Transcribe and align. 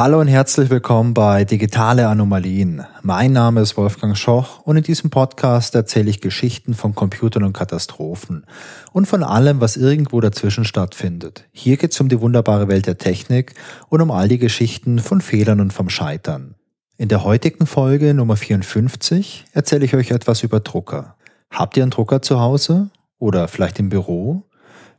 Hallo 0.00 0.20
und 0.20 0.28
herzlich 0.28 0.70
willkommen 0.70 1.12
bei 1.12 1.44
Digitale 1.44 2.06
Anomalien. 2.06 2.86
Mein 3.02 3.32
Name 3.32 3.62
ist 3.62 3.76
Wolfgang 3.76 4.16
Schoch 4.16 4.60
und 4.60 4.76
in 4.76 4.84
diesem 4.84 5.10
Podcast 5.10 5.74
erzähle 5.74 6.08
ich 6.08 6.20
Geschichten 6.20 6.74
von 6.74 6.94
Computern 6.94 7.42
und 7.42 7.52
Katastrophen 7.52 8.46
und 8.92 9.06
von 9.06 9.24
allem, 9.24 9.60
was 9.60 9.76
irgendwo 9.76 10.20
dazwischen 10.20 10.64
stattfindet. 10.64 11.48
Hier 11.50 11.78
geht 11.78 11.90
es 11.90 12.00
um 12.00 12.08
die 12.08 12.20
wunderbare 12.20 12.68
Welt 12.68 12.86
der 12.86 12.98
Technik 12.98 13.54
und 13.88 14.00
um 14.00 14.12
all 14.12 14.28
die 14.28 14.38
Geschichten 14.38 15.00
von 15.00 15.20
Fehlern 15.20 15.60
und 15.60 15.72
vom 15.72 15.90
Scheitern. 15.90 16.54
In 16.96 17.08
der 17.08 17.24
heutigen 17.24 17.66
Folge 17.66 18.14
Nummer 18.14 18.36
54 18.36 19.46
erzähle 19.52 19.84
ich 19.84 19.96
euch 19.96 20.12
etwas 20.12 20.44
über 20.44 20.60
Drucker. 20.60 21.16
Habt 21.50 21.76
ihr 21.76 21.82
einen 21.82 21.90
Drucker 21.90 22.22
zu 22.22 22.38
Hause 22.38 22.90
oder 23.18 23.48
vielleicht 23.48 23.80
im 23.80 23.88
Büro? 23.88 24.44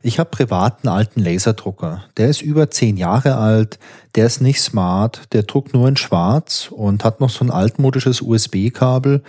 Ich 0.02 0.18
habe 0.18 0.30
privaten 0.30 0.88
alten 0.88 1.20
Laserdrucker. 1.20 2.04
Der 2.16 2.30
ist 2.30 2.40
über 2.40 2.70
zehn 2.70 2.96
Jahre 2.96 3.36
alt, 3.36 3.78
der 4.14 4.24
ist 4.24 4.40
nicht 4.40 4.62
smart, 4.62 5.32
der 5.34 5.42
druckt 5.42 5.74
nur 5.74 5.86
in 5.88 5.98
schwarz 5.98 6.70
und 6.70 7.04
hat 7.04 7.20
noch 7.20 7.28
so 7.28 7.44
ein 7.44 7.50
altmodisches 7.50 8.22
USB-Kabel. 8.22 9.22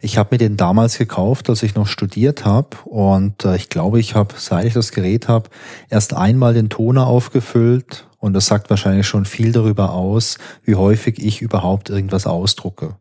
Ich 0.00 0.18
habe 0.18 0.28
mir 0.32 0.38
den 0.38 0.56
damals 0.56 0.96
gekauft, 0.96 1.50
als 1.50 1.64
ich 1.64 1.74
noch 1.74 1.88
studiert 1.88 2.44
habe 2.44 2.76
und 2.84 3.44
äh, 3.44 3.56
ich 3.56 3.68
glaube, 3.68 3.98
ich 3.98 4.14
habe, 4.14 4.34
seit 4.36 4.64
ich 4.64 4.74
das 4.74 4.92
Gerät 4.92 5.26
habe, 5.26 5.50
erst 5.90 6.14
einmal 6.14 6.54
den 6.54 6.68
Toner 6.68 7.08
aufgefüllt 7.08 8.06
und 8.18 8.32
das 8.32 8.46
sagt 8.46 8.70
wahrscheinlich 8.70 9.08
schon 9.08 9.24
viel 9.24 9.50
darüber 9.50 9.92
aus, 9.92 10.38
wie 10.62 10.76
häufig 10.76 11.18
ich 11.18 11.42
überhaupt 11.42 11.90
irgendwas 11.90 12.28
ausdrucke. 12.28 12.94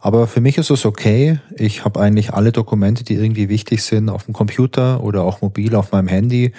Aber 0.00 0.26
für 0.26 0.40
mich 0.40 0.58
ist 0.58 0.70
es 0.70 0.84
okay. 0.84 1.40
Ich 1.56 1.84
habe 1.84 2.00
eigentlich 2.00 2.32
alle 2.32 2.52
Dokumente, 2.52 3.04
die 3.04 3.14
irgendwie 3.14 3.48
wichtig 3.48 3.82
sind, 3.82 4.08
auf 4.08 4.24
dem 4.24 4.34
Computer 4.34 5.02
oder 5.02 5.22
auch 5.22 5.40
mobil 5.40 5.74
auf 5.74 5.92
meinem 5.92 6.08
Handy 6.08 6.52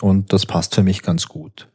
und 0.00 0.32
das 0.32 0.46
passt 0.46 0.74
für 0.74 0.82
mich 0.82 1.02
ganz 1.02 1.26
gut. 1.26 1.68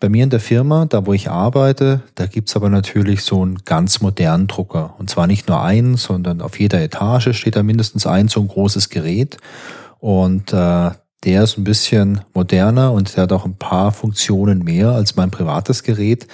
Bei 0.00 0.08
mir 0.08 0.22
in 0.22 0.30
der 0.30 0.40
Firma, 0.40 0.86
da 0.86 1.06
wo 1.06 1.12
ich 1.12 1.28
arbeite, 1.28 2.02
da 2.14 2.26
gibt's 2.26 2.54
aber 2.54 2.70
natürlich 2.70 3.22
so 3.22 3.42
einen 3.42 3.64
ganz 3.64 4.00
modernen 4.00 4.46
Drucker. 4.46 4.94
Und 4.98 5.10
zwar 5.10 5.26
nicht 5.26 5.48
nur 5.48 5.60
einen, 5.60 5.96
sondern 5.96 6.40
auf 6.40 6.60
jeder 6.60 6.80
Etage 6.80 7.36
steht 7.36 7.56
da 7.56 7.64
mindestens 7.64 8.06
ein 8.06 8.28
so 8.28 8.40
ein 8.40 8.46
großes 8.46 8.90
Gerät. 8.90 9.38
Und 9.98 10.52
äh, 10.52 10.90
der 11.24 11.42
ist 11.42 11.58
ein 11.58 11.64
bisschen 11.64 12.20
moderner 12.32 12.92
und 12.92 13.16
der 13.16 13.24
hat 13.24 13.32
auch 13.32 13.44
ein 13.44 13.56
paar 13.56 13.90
Funktionen 13.90 14.62
mehr 14.62 14.90
als 14.90 15.16
mein 15.16 15.32
privates 15.32 15.82
Gerät. 15.82 16.28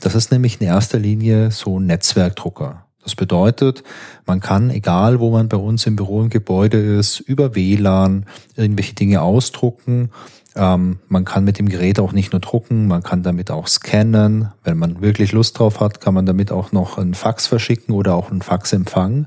Das 0.00 0.16
ist 0.16 0.32
nämlich 0.32 0.60
in 0.60 0.66
erster 0.66 0.98
Linie 0.98 1.52
so 1.52 1.78
ein 1.78 1.86
Netzwerkdrucker. 1.86 2.83
Das 3.04 3.14
bedeutet, 3.14 3.84
man 4.26 4.40
kann, 4.40 4.70
egal 4.70 5.20
wo 5.20 5.30
man 5.30 5.48
bei 5.48 5.58
uns 5.58 5.86
im 5.86 5.94
Büro 5.94 6.22
im 6.22 6.30
Gebäude 6.30 6.78
ist, 6.78 7.20
über 7.20 7.54
WLAN 7.54 8.24
irgendwelche 8.56 8.94
Dinge 8.94 9.20
ausdrucken. 9.20 10.10
Ähm, 10.56 10.98
man 11.08 11.24
kann 11.24 11.44
mit 11.44 11.58
dem 11.58 11.68
Gerät 11.68 12.00
auch 12.00 12.12
nicht 12.12 12.32
nur 12.32 12.40
drucken, 12.40 12.86
man 12.86 13.02
kann 13.02 13.22
damit 13.22 13.50
auch 13.50 13.66
scannen. 13.66 14.48
Wenn 14.62 14.78
man 14.78 15.02
wirklich 15.02 15.32
Lust 15.32 15.58
drauf 15.58 15.80
hat, 15.80 16.00
kann 16.00 16.14
man 16.14 16.26
damit 16.26 16.50
auch 16.50 16.72
noch 16.72 16.96
einen 16.96 17.14
Fax 17.14 17.46
verschicken 17.46 17.94
oder 17.94 18.14
auch 18.14 18.30
einen 18.30 18.42
Fax 18.42 18.72
empfangen. 18.72 19.26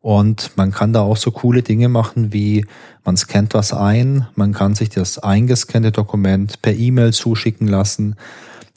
Und 0.00 0.56
man 0.56 0.72
kann 0.72 0.92
da 0.92 1.02
auch 1.02 1.16
so 1.16 1.30
coole 1.30 1.62
Dinge 1.62 1.88
machen, 1.88 2.32
wie 2.32 2.66
man 3.04 3.16
scannt 3.16 3.54
was 3.54 3.72
ein, 3.72 4.26
man 4.34 4.52
kann 4.52 4.74
sich 4.74 4.88
das 4.88 5.18
eingescannte 5.18 5.92
Dokument 5.92 6.60
per 6.60 6.74
E-Mail 6.74 7.12
zuschicken 7.12 7.68
lassen. 7.68 8.16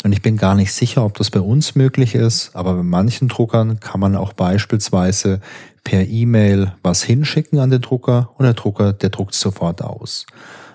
Und 0.05 0.11
ich 0.11 0.21
bin 0.21 0.37
gar 0.37 0.53
nicht 0.53 0.71
sicher, 0.71 1.03
ob 1.03 1.17
das 1.17 1.31
bei 1.31 1.39
uns 1.39 1.73
möglich 1.73 2.13
ist, 2.13 2.51
aber 2.55 2.75
bei 2.75 2.83
manchen 2.83 3.27
Druckern 3.27 3.79
kann 3.79 3.99
man 3.99 4.15
auch 4.15 4.33
beispielsweise 4.33 5.39
per 5.83 6.05
E-Mail 6.05 6.73
was 6.83 7.01
hinschicken 7.01 7.57
an 7.57 7.71
den 7.71 7.81
Drucker 7.81 8.29
und 8.37 8.43
der 8.43 8.53
Drucker, 8.53 8.93
der 8.93 9.09
druckt 9.09 9.33
sofort 9.33 9.81
aus. 9.81 10.27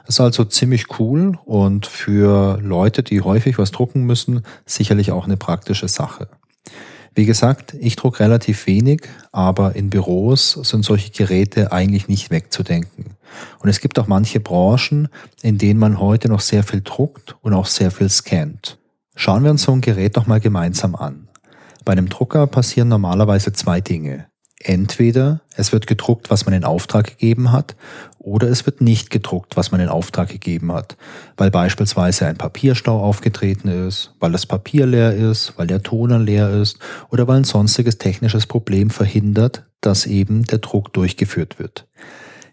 Das 0.05 0.17
ist 0.17 0.20
also 0.20 0.45
ziemlich 0.47 0.98
cool 0.98 1.39
und 1.45 1.87
für 1.87 2.59
Leute, 2.61 3.05
die 3.05 3.20
häufig 3.20 3.56
was 3.56 3.70
drucken 3.70 4.03
müssen, 4.03 4.42
sicherlich 4.67 5.12
auch 5.12 5.27
eine 5.27 5.37
praktische 5.37 5.87
Sache. 5.87 6.27
Wie 7.15 7.25
gesagt, 7.25 7.75
ich 7.78 7.94
druck 7.94 8.19
relativ 8.19 8.66
wenig, 8.66 9.03
aber 9.31 9.77
in 9.77 9.91
Büros 9.91 10.59
sind 10.60 10.84
solche 10.84 11.12
Geräte 11.12 11.71
eigentlich 11.71 12.09
nicht 12.09 12.33
wegzudenken. 12.33 13.15
Und 13.60 13.69
es 13.69 13.78
gibt 13.78 13.97
auch 14.00 14.09
manche 14.09 14.41
Branchen, 14.41 15.09
in 15.41 15.56
denen 15.56 15.78
man 15.78 16.00
heute 16.00 16.28
noch 16.28 16.41
sehr 16.41 16.65
viel 16.65 16.81
druckt 16.81 17.37
und 17.43 17.54
auch 17.54 17.66
sehr 17.66 17.93
viel 17.93 18.09
scannt. 18.09 18.77
Schauen 19.15 19.44
wir 19.44 19.50
uns 19.50 19.62
so 19.62 19.72
ein 19.72 19.81
Gerät 19.81 20.16
doch 20.16 20.26
mal 20.26 20.41
gemeinsam 20.41 20.94
an. 20.94 21.28
Bei 21.84 21.93
einem 21.93 22.09
Drucker 22.09 22.47
passieren 22.47 22.88
normalerweise 22.88 23.53
zwei 23.53 23.81
Dinge. 23.81 24.26
Entweder 24.62 25.41
es 25.56 25.72
wird 25.72 25.87
gedruckt, 25.87 26.31
was 26.31 26.44
man 26.44 26.54
in 26.54 26.65
Auftrag 26.65 27.06
gegeben 27.06 27.50
hat, 27.50 27.76
oder 28.19 28.48
es 28.48 28.66
wird 28.66 28.82
nicht 28.82 29.09
gedruckt, 29.09 29.56
was 29.56 29.72
man 29.72 29.81
in 29.81 29.88
Auftrag 29.88 30.28
gegeben 30.28 30.72
hat, 30.72 30.98
weil 31.38 31.50
beispielsweise 31.50 32.26
ein 32.26 32.37
Papierstau 32.37 33.03
aufgetreten 33.03 33.69
ist, 33.69 34.15
weil 34.21 34.32
das 34.32 34.44
Papier 34.44 34.84
leer 34.84 35.15
ist, 35.15 35.54
weil 35.56 35.66
der 35.66 35.82
Toner 35.82 36.19
leer 36.19 36.50
ist 36.50 36.78
oder 37.09 37.27
weil 37.27 37.38
ein 37.38 37.44
sonstiges 37.44 37.97
technisches 37.97 38.47
Problem 38.47 38.91
verhindert, 38.91 39.65
dass 39.81 40.04
eben 40.04 40.44
der 40.44 40.59
Druck 40.59 40.92
durchgeführt 40.92 41.59
wird. 41.59 41.88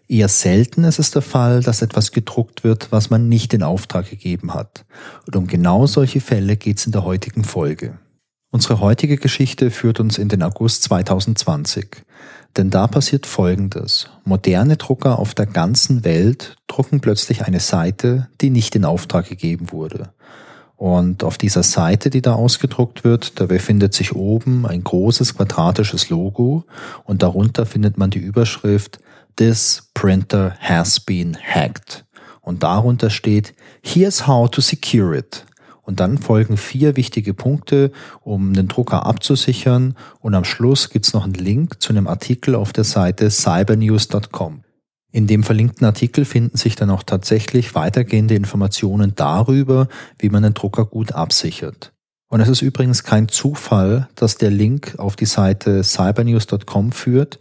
Eher 0.08 0.28
selten 0.28 0.84
ist 0.84 0.98
es 0.98 1.10
der 1.10 1.20
Fall, 1.20 1.62
dass 1.62 1.82
etwas 1.82 2.12
gedruckt 2.12 2.64
wird, 2.64 2.90
was 2.90 3.10
man 3.10 3.28
nicht 3.28 3.52
in 3.52 3.62
Auftrag 3.62 4.08
gegeben 4.08 4.54
hat. 4.54 4.86
Und 5.26 5.36
um 5.36 5.46
genau 5.46 5.86
solche 5.86 6.22
Fälle 6.22 6.56
geht 6.56 6.78
es 6.78 6.86
in 6.86 6.92
der 6.92 7.04
heutigen 7.04 7.44
Folge. 7.44 7.98
Unsere 8.50 8.80
heutige 8.80 9.18
Geschichte 9.18 9.70
führt 9.70 10.00
uns 10.00 10.16
in 10.16 10.30
den 10.30 10.42
August 10.42 10.84
2020. 10.84 12.04
Denn 12.56 12.70
da 12.70 12.86
passiert 12.86 13.26
Folgendes. 13.26 14.08
Moderne 14.24 14.78
Drucker 14.78 15.18
auf 15.18 15.34
der 15.34 15.44
ganzen 15.44 16.04
Welt 16.04 16.56
drucken 16.66 17.00
plötzlich 17.00 17.44
eine 17.44 17.60
Seite, 17.60 18.28
die 18.40 18.48
nicht 18.48 18.74
in 18.74 18.86
Auftrag 18.86 19.28
gegeben 19.28 19.72
wurde. 19.72 20.14
Und 20.76 21.22
auf 21.22 21.36
dieser 21.36 21.64
Seite, 21.64 22.08
die 22.08 22.22
da 22.22 22.32
ausgedruckt 22.32 23.04
wird, 23.04 23.38
da 23.40 23.46
befindet 23.46 23.92
sich 23.92 24.14
oben 24.14 24.64
ein 24.64 24.82
großes 24.82 25.36
quadratisches 25.36 26.08
Logo 26.08 26.64
und 27.04 27.22
darunter 27.22 27.66
findet 27.66 27.98
man 27.98 28.10
die 28.10 28.20
Überschrift 28.20 29.00
This 29.38 29.88
printer 29.94 30.56
has 30.58 30.98
been 30.98 31.36
hacked. 31.40 32.04
Und 32.40 32.64
darunter 32.64 33.08
steht, 33.08 33.54
here's 33.82 34.26
how 34.26 34.50
to 34.50 34.60
secure 34.60 35.16
it. 35.16 35.46
Und 35.82 36.00
dann 36.00 36.18
folgen 36.18 36.56
vier 36.56 36.96
wichtige 36.96 37.34
Punkte, 37.34 37.92
um 38.20 38.52
den 38.52 38.66
Drucker 38.66 39.06
abzusichern. 39.06 39.94
Und 40.18 40.34
am 40.34 40.42
Schluss 40.44 40.90
gibt's 40.90 41.14
noch 41.14 41.22
einen 41.22 41.34
Link 41.34 41.80
zu 41.80 41.90
einem 41.90 42.08
Artikel 42.08 42.56
auf 42.56 42.72
der 42.72 42.82
Seite 42.82 43.30
cybernews.com. 43.30 44.64
In 45.12 45.28
dem 45.28 45.44
verlinkten 45.44 45.86
Artikel 45.86 46.24
finden 46.24 46.56
sich 46.56 46.74
dann 46.74 46.90
auch 46.90 47.04
tatsächlich 47.04 47.76
weitergehende 47.76 48.34
Informationen 48.34 49.14
darüber, 49.14 49.86
wie 50.18 50.30
man 50.30 50.42
den 50.42 50.54
Drucker 50.54 50.84
gut 50.84 51.12
absichert. 51.12 51.92
Und 52.28 52.40
es 52.40 52.48
ist 52.48 52.60
übrigens 52.60 53.04
kein 53.04 53.28
Zufall, 53.28 54.08
dass 54.16 54.36
der 54.36 54.50
Link 54.50 54.96
auf 54.98 55.14
die 55.14 55.26
Seite 55.26 55.84
cybernews.com 55.84 56.90
führt, 56.92 57.38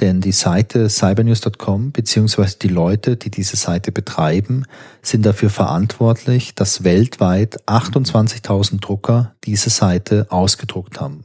denn 0.00 0.20
die 0.20 0.32
Seite 0.32 0.88
cybernews.com 0.88 1.92
beziehungsweise 1.92 2.58
die 2.58 2.68
Leute, 2.68 3.16
die 3.16 3.30
diese 3.30 3.56
Seite 3.56 3.92
betreiben, 3.92 4.64
sind 5.02 5.24
dafür 5.24 5.50
verantwortlich, 5.50 6.54
dass 6.54 6.84
weltweit 6.84 7.62
28.000 7.68 8.80
Drucker 8.80 9.34
diese 9.44 9.70
Seite 9.70 10.26
ausgedruckt 10.30 11.00
haben. 11.00 11.24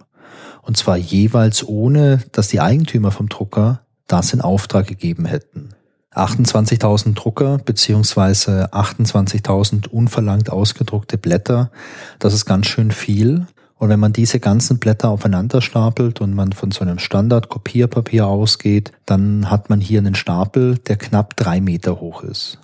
Und 0.61 0.77
zwar 0.77 0.97
jeweils 0.97 1.67
ohne, 1.67 2.23
dass 2.31 2.49
die 2.49 2.61
Eigentümer 2.61 3.11
vom 3.11 3.29
Drucker 3.29 3.81
das 4.07 4.33
in 4.33 4.41
Auftrag 4.41 4.87
gegeben 4.87 5.25
hätten. 5.25 5.69
28.000 6.13 7.13
Drucker 7.13 7.59
beziehungsweise 7.59 8.73
28.000 8.73 9.87
unverlangt 9.87 10.51
ausgedruckte 10.51 11.17
Blätter, 11.17 11.71
das 12.17 12.33
ist 12.33 12.45
ganz 12.45 12.67
schön 12.67 12.91
viel. 12.91 13.45
Und 13.79 13.87
wenn 13.87 13.99
man 13.99 14.11
diese 14.11 14.41
ganzen 14.41 14.77
Blätter 14.77 15.09
aufeinander 15.09 15.61
stapelt 15.61 16.19
und 16.19 16.33
man 16.35 16.51
von 16.51 16.71
so 16.71 16.81
einem 16.81 16.99
Standard-Kopierpapier 16.99 18.27
ausgeht, 18.27 18.91
dann 19.05 19.49
hat 19.49 19.69
man 19.69 19.79
hier 19.79 19.99
einen 19.99 20.15
Stapel, 20.15 20.77
der 20.77 20.97
knapp 20.97 21.37
drei 21.37 21.61
Meter 21.61 22.01
hoch 22.01 22.21
ist. 22.21 22.59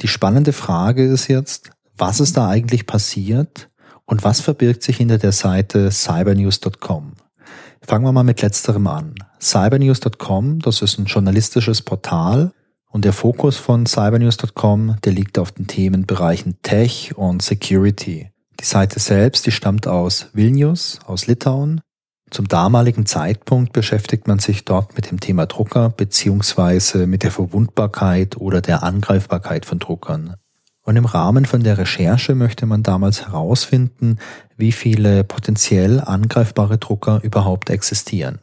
Die 0.00 0.08
spannende 0.08 0.54
Frage 0.54 1.04
ist 1.04 1.28
jetzt, 1.28 1.70
was 1.98 2.20
ist 2.20 2.38
da 2.38 2.48
eigentlich 2.48 2.86
passiert 2.86 3.68
und 4.06 4.24
was 4.24 4.40
verbirgt 4.40 4.82
sich 4.82 4.96
hinter 4.96 5.18
der 5.18 5.32
Seite 5.32 5.90
cybernews.com? 5.90 7.12
Fangen 7.82 8.04
wir 8.06 8.12
mal 8.12 8.24
mit 8.24 8.40
letzterem 8.40 8.86
an. 8.86 9.14
Cybernews.com, 9.40 10.60
das 10.60 10.80
ist 10.80 10.98
ein 10.98 11.04
journalistisches 11.04 11.82
Portal 11.82 12.52
und 12.88 13.04
der 13.04 13.12
Fokus 13.12 13.58
von 13.58 13.84
cybernews.com, 13.84 14.96
der 15.04 15.12
liegt 15.12 15.38
auf 15.38 15.52
den 15.52 15.66
Themenbereichen 15.66 16.56
Tech 16.62 17.12
und 17.14 17.42
Security. 17.42 18.30
Die 18.60 18.64
Seite 18.64 18.98
selbst, 19.00 19.46
die 19.46 19.52
stammt 19.52 19.86
aus 19.86 20.28
Vilnius, 20.32 20.98
aus 21.06 21.26
Litauen. 21.26 21.80
Zum 22.30 22.48
damaligen 22.48 23.06
Zeitpunkt 23.06 23.72
beschäftigt 23.72 24.26
man 24.26 24.38
sich 24.38 24.64
dort 24.64 24.96
mit 24.96 25.10
dem 25.10 25.20
Thema 25.20 25.46
Drucker 25.46 25.90
beziehungsweise 25.90 27.06
mit 27.06 27.22
der 27.22 27.30
Verwundbarkeit 27.30 28.36
oder 28.36 28.60
der 28.60 28.82
Angreifbarkeit 28.82 29.66
von 29.66 29.78
Druckern. 29.78 30.34
Und 30.82 30.96
im 30.96 31.04
Rahmen 31.04 31.46
von 31.46 31.62
der 31.62 31.78
Recherche 31.78 32.34
möchte 32.34 32.66
man 32.66 32.82
damals 32.82 33.26
herausfinden, 33.26 34.18
wie 34.56 34.72
viele 34.72 35.24
potenziell 35.24 36.00
angreifbare 36.00 36.78
Drucker 36.78 37.20
überhaupt 37.22 37.70
existieren. 37.70 38.38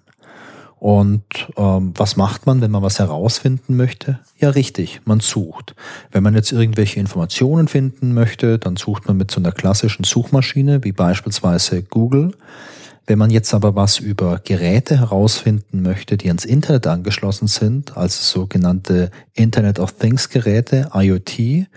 Und 0.82 1.22
ähm, 1.58 1.94
was 1.96 2.18
macht 2.18 2.48
man, 2.48 2.60
wenn 2.60 2.72
man 2.72 2.82
was 2.82 2.98
herausfinden 2.98 3.78
möchte? 3.78 4.18
Ja, 4.40 4.50
richtig, 4.50 5.02
man 5.06 5.20
sucht. 5.20 5.76
Wenn 6.12 6.24
man 6.24 6.34
jetzt 6.34 6.52
irgendwelche 6.52 7.00
Informationen 7.00 7.68
finden 7.68 8.16
möchte, 8.16 8.58
dann 8.58 8.78
sucht 8.78 9.08
man 9.08 9.16
mit 9.16 9.30
so 9.30 9.40
einer 9.40 9.52
klassischen 9.52 10.06
Suchmaschine 10.06 10.84
wie 10.84 10.92
beispielsweise 10.92 11.84
Google. 11.84 12.32
Wenn 13.06 13.20
man 13.20 13.30
jetzt 13.30 13.54
aber 13.54 13.76
was 13.76 14.00
über 14.00 14.42
Geräte 14.44 14.98
herausfinden 14.98 15.84
möchte, 15.84 16.18
die 16.18 16.30
ans 16.30 16.46
Internet 16.46 16.88
angeschlossen 16.88 17.46
sind, 17.46 17.96
also 17.96 18.40
sogenannte 18.40 19.12
Internet 19.36 19.78
of 19.78 19.92
Things 19.92 20.30
Geräte, 20.30 20.90
IoT, 20.96 21.68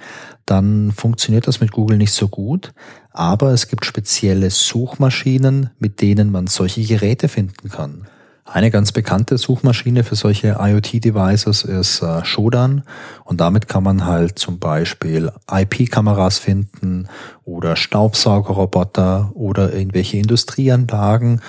dann 0.47 0.93
funktioniert 0.93 1.47
das 1.47 1.61
mit 1.61 1.73
Google 1.73 1.99
nicht 1.99 2.15
so 2.15 2.29
gut. 2.29 2.73
Aber 3.11 3.51
es 3.51 3.69
gibt 3.69 3.85
spezielle 3.85 4.49
Suchmaschinen, 4.49 5.69
mit 5.79 6.01
denen 6.01 6.33
man 6.33 6.47
solche 6.47 6.85
Geräte 6.85 7.29
finden 7.29 7.69
kann. 7.69 8.07
Eine 8.47 8.71
ganz 8.71 8.93
bekannte 8.93 9.39
Suchmaschine 9.39 10.05
für 10.05 10.17
solche 10.17 10.59
IoT-Devices 10.61 11.65
ist 11.65 12.03
äh, 12.03 12.25
Shodan 12.27 12.83
und 13.25 13.41
damit 13.41 13.69
kann 13.69 13.83
man 13.83 14.05
halt 14.05 14.39
zum 14.39 14.59
Beispiel 14.59 15.33
IP-Kameras 15.51 16.39
finden 16.39 17.09
oder 17.45 17.75
Staubsaugerroboter 17.75 19.33
oder 19.35 19.73
irgendwelche 19.73 20.19
Industrieanlagen 20.19 21.41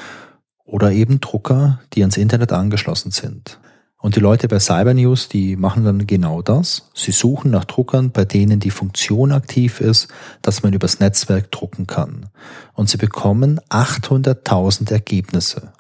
oder 0.63 0.93
eben 0.93 1.19
Drucker, 1.19 1.81
die 1.93 2.01
ans 2.01 2.15
Internet 2.15 2.53
angeschlossen 2.53 3.11
sind. 3.11 3.59
Und 3.97 4.15
die 4.15 4.21
Leute 4.21 4.47
bei 4.47 4.59
Cybernews, 4.59 5.27
die 5.29 5.57
machen 5.57 5.83
dann 5.83 6.07
genau 6.07 6.41
das. 6.41 6.89
Sie 6.93 7.11
suchen 7.11 7.51
nach 7.51 7.65
Druckern, 7.65 8.11
bei 8.11 8.23
denen 8.23 8.59
die 8.59 8.69
Funktion 8.69 9.31
aktiv 9.31 9.81
ist, 9.81 10.07
dass 10.41 10.63
man 10.63 10.73
übers 10.73 10.99
Netzwerk 10.99 11.51
drucken 11.51 11.87
kann. 11.87 12.27
Und 12.73 12.89
sie 12.89 12.97
bekommen 12.97 13.59
800.000 13.69 14.91
Ergebnisse. 14.91 15.73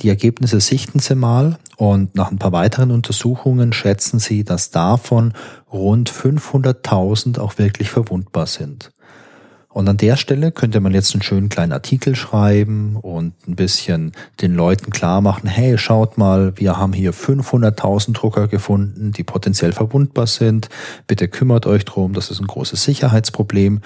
Die 0.00 0.08
Ergebnisse 0.08 0.60
sichten 0.60 0.98
Sie 0.98 1.14
mal 1.14 1.58
und 1.76 2.14
nach 2.14 2.30
ein 2.30 2.38
paar 2.38 2.52
weiteren 2.52 2.90
Untersuchungen 2.90 3.72
schätzen 3.72 4.18
Sie, 4.18 4.44
dass 4.44 4.70
davon 4.70 5.34
rund 5.72 6.10
500.000 6.10 7.38
auch 7.38 7.58
wirklich 7.58 7.90
verwundbar 7.90 8.46
sind. 8.46 8.90
Und 9.72 9.88
an 9.88 9.96
der 9.96 10.16
Stelle 10.16 10.52
könnte 10.52 10.80
man 10.80 10.92
jetzt 10.92 11.14
einen 11.14 11.22
schönen 11.22 11.48
kleinen 11.48 11.72
Artikel 11.72 12.14
schreiben 12.14 12.96
und 12.96 13.32
ein 13.48 13.56
bisschen 13.56 14.12
den 14.42 14.54
Leuten 14.54 14.90
klar 14.90 15.22
machen, 15.22 15.48
hey, 15.48 15.78
schaut 15.78 16.18
mal, 16.18 16.52
wir 16.56 16.76
haben 16.76 16.92
hier 16.92 17.14
500.000 17.14 18.12
Drucker 18.12 18.48
gefunden, 18.48 19.12
die 19.12 19.24
potenziell 19.24 19.72
verwundbar 19.72 20.26
sind. 20.26 20.68
Bitte 21.06 21.26
kümmert 21.28 21.66
euch 21.66 21.86
drum, 21.86 22.12
das 22.12 22.30
ist 22.30 22.40
ein 22.40 22.46
großes 22.46 22.82
Sicherheitsproblem. 22.82 23.80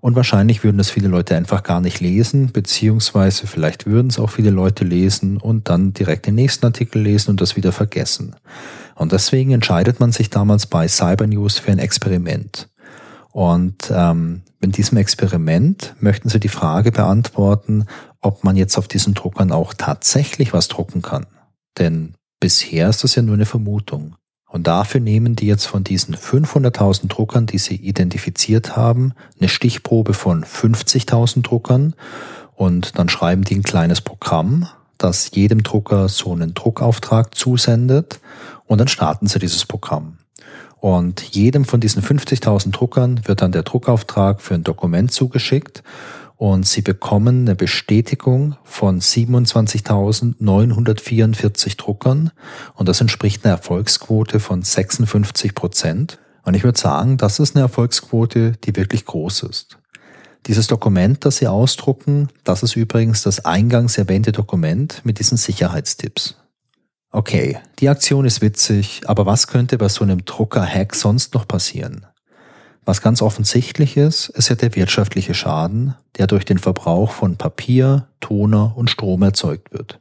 Und 0.00 0.14
wahrscheinlich 0.14 0.62
würden 0.62 0.78
das 0.78 0.90
viele 0.90 1.08
Leute 1.08 1.36
einfach 1.36 1.62
gar 1.62 1.80
nicht 1.80 2.00
lesen, 2.00 2.52
beziehungsweise 2.52 3.46
vielleicht 3.46 3.86
würden 3.86 4.08
es 4.08 4.18
auch 4.18 4.30
viele 4.30 4.50
Leute 4.50 4.84
lesen 4.84 5.38
und 5.38 5.68
dann 5.68 5.94
direkt 5.94 6.26
den 6.26 6.34
nächsten 6.34 6.66
Artikel 6.66 7.02
lesen 7.02 7.30
und 7.30 7.40
das 7.40 7.56
wieder 7.56 7.72
vergessen. 7.72 8.36
Und 8.94 9.12
deswegen 9.12 9.52
entscheidet 9.52 10.00
man 10.00 10.12
sich 10.12 10.30
damals 10.30 10.66
bei 10.66 10.86
Cyber 10.88 11.26
News 11.26 11.58
für 11.58 11.72
ein 11.72 11.78
Experiment. 11.78 12.68
Und 13.32 13.92
ähm, 13.94 14.42
in 14.60 14.72
diesem 14.72 14.96
Experiment 14.96 15.94
möchten 16.00 16.28
sie 16.28 16.40
die 16.40 16.48
Frage 16.48 16.90
beantworten, 16.92 17.86
ob 18.20 18.44
man 18.44 18.56
jetzt 18.56 18.78
auf 18.78 18.88
diesen 18.88 19.14
Druckern 19.14 19.52
auch 19.52 19.74
tatsächlich 19.74 20.52
was 20.52 20.68
drucken 20.68 21.02
kann. 21.02 21.26
Denn 21.78 22.14
bisher 22.40 22.88
ist 22.88 23.04
das 23.04 23.14
ja 23.14 23.22
nur 23.22 23.34
eine 23.34 23.46
Vermutung. 23.46 24.16
Und 24.56 24.66
dafür 24.66 25.02
nehmen 25.02 25.36
die 25.36 25.46
jetzt 25.46 25.66
von 25.66 25.84
diesen 25.84 26.16
500.000 26.16 27.08
Druckern, 27.08 27.44
die 27.44 27.58
sie 27.58 27.74
identifiziert 27.74 28.74
haben, 28.74 29.12
eine 29.38 29.50
Stichprobe 29.50 30.14
von 30.14 30.44
50.000 30.44 31.42
Druckern. 31.42 31.92
Und 32.54 32.98
dann 32.98 33.10
schreiben 33.10 33.44
die 33.44 33.56
ein 33.56 33.62
kleines 33.62 34.00
Programm, 34.00 34.66
das 34.96 35.32
jedem 35.34 35.62
Drucker 35.62 36.08
so 36.08 36.32
einen 36.32 36.54
Druckauftrag 36.54 37.34
zusendet. 37.34 38.18
Und 38.64 38.78
dann 38.78 38.88
starten 38.88 39.26
sie 39.26 39.38
dieses 39.38 39.66
Programm. 39.66 40.16
Und 40.80 41.20
jedem 41.20 41.66
von 41.66 41.80
diesen 41.80 42.02
50.000 42.02 42.70
Druckern 42.70 43.28
wird 43.28 43.42
dann 43.42 43.52
der 43.52 43.62
Druckauftrag 43.62 44.40
für 44.40 44.54
ein 44.54 44.64
Dokument 44.64 45.12
zugeschickt 45.12 45.82
und 46.36 46.66
sie 46.66 46.82
bekommen 46.82 47.46
eine 47.46 47.54
Bestätigung 47.54 48.56
von 48.64 49.00
27.944 49.00 51.78
Druckern 51.78 52.32
und 52.74 52.88
das 52.88 53.00
entspricht 53.00 53.44
einer 53.44 53.54
Erfolgsquote 53.54 54.40
von 54.40 54.62
56 54.62 55.54
Prozent. 55.54 56.18
Und 56.44 56.54
ich 56.54 56.62
würde 56.62 56.78
sagen, 56.78 57.16
das 57.16 57.40
ist 57.40 57.56
eine 57.56 57.62
Erfolgsquote, 57.62 58.52
die 58.64 58.76
wirklich 58.76 59.06
groß 59.06 59.44
ist. 59.44 59.78
Dieses 60.46 60.66
Dokument, 60.68 61.24
das 61.24 61.38
Sie 61.38 61.48
ausdrucken, 61.48 62.28
das 62.44 62.62
ist 62.62 62.76
übrigens 62.76 63.22
das 63.22 63.44
eingangs 63.44 63.98
erwähnte 63.98 64.30
Dokument 64.30 65.00
mit 65.04 65.18
diesen 65.18 65.38
Sicherheitstipps. 65.38 66.36
Okay, 67.10 67.58
die 67.78 67.88
Aktion 67.88 68.26
ist 68.26 68.42
witzig, 68.42 69.00
aber 69.06 69.26
was 69.26 69.48
könnte 69.48 69.76
bei 69.78 69.88
so 69.88 70.04
einem 70.04 70.24
Drucker-Hack 70.24 70.94
sonst 70.94 71.34
noch 71.34 71.48
passieren? 71.48 72.06
Was 72.88 73.02
ganz 73.02 73.20
offensichtlich 73.20 73.96
ist, 73.96 74.28
ist 74.28 74.48
ja 74.48 74.54
der 74.54 74.76
wirtschaftliche 74.76 75.34
Schaden, 75.34 75.96
der 76.18 76.28
durch 76.28 76.44
den 76.44 76.58
Verbrauch 76.58 77.10
von 77.10 77.34
Papier, 77.34 78.06
Toner 78.20 78.74
und 78.76 78.90
Strom 78.90 79.24
erzeugt 79.24 79.72
wird. 79.72 79.98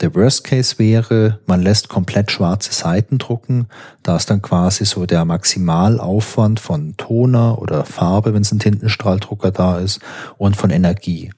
Der 0.00 0.14
Worst 0.14 0.42
Case 0.44 0.78
wäre, 0.78 1.40
man 1.44 1.60
lässt 1.60 1.90
komplett 1.90 2.30
schwarze 2.30 2.72
Seiten 2.72 3.18
drucken, 3.18 3.66
da 4.02 4.16
ist 4.16 4.30
dann 4.30 4.40
quasi 4.40 4.86
so 4.86 5.04
der 5.04 5.26
Maximalaufwand 5.26 6.58
von 6.58 6.96
Toner 6.96 7.60
oder 7.60 7.84
Farbe, 7.84 8.32
wenn 8.32 8.40
es 8.40 8.50
ein 8.50 8.58
Tintenstrahldrucker 8.58 9.50
da 9.50 9.78
ist, 9.78 10.00
und 10.38 10.56
von 10.56 10.70
Energie. 10.70 11.32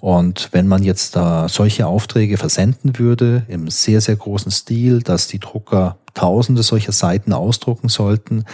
Und 0.00 0.48
wenn 0.50 0.66
man 0.66 0.82
jetzt 0.82 1.14
da 1.14 1.48
solche 1.48 1.86
Aufträge 1.86 2.38
versenden 2.38 2.98
würde, 2.98 3.44
im 3.46 3.70
sehr, 3.70 4.00
sehr 4.00 4.16
großen 4.16 4.50
Stil, 4.50 5.00
dass 5.00 5.28
die 5.28 5.38
Drucker 5.38 5.96
tausende 6.12 6.64
solcher 6.64 6.92
Seiten 6.92 7.32
ausdrucken 7.32 7.88
sollten, 7.88 8.44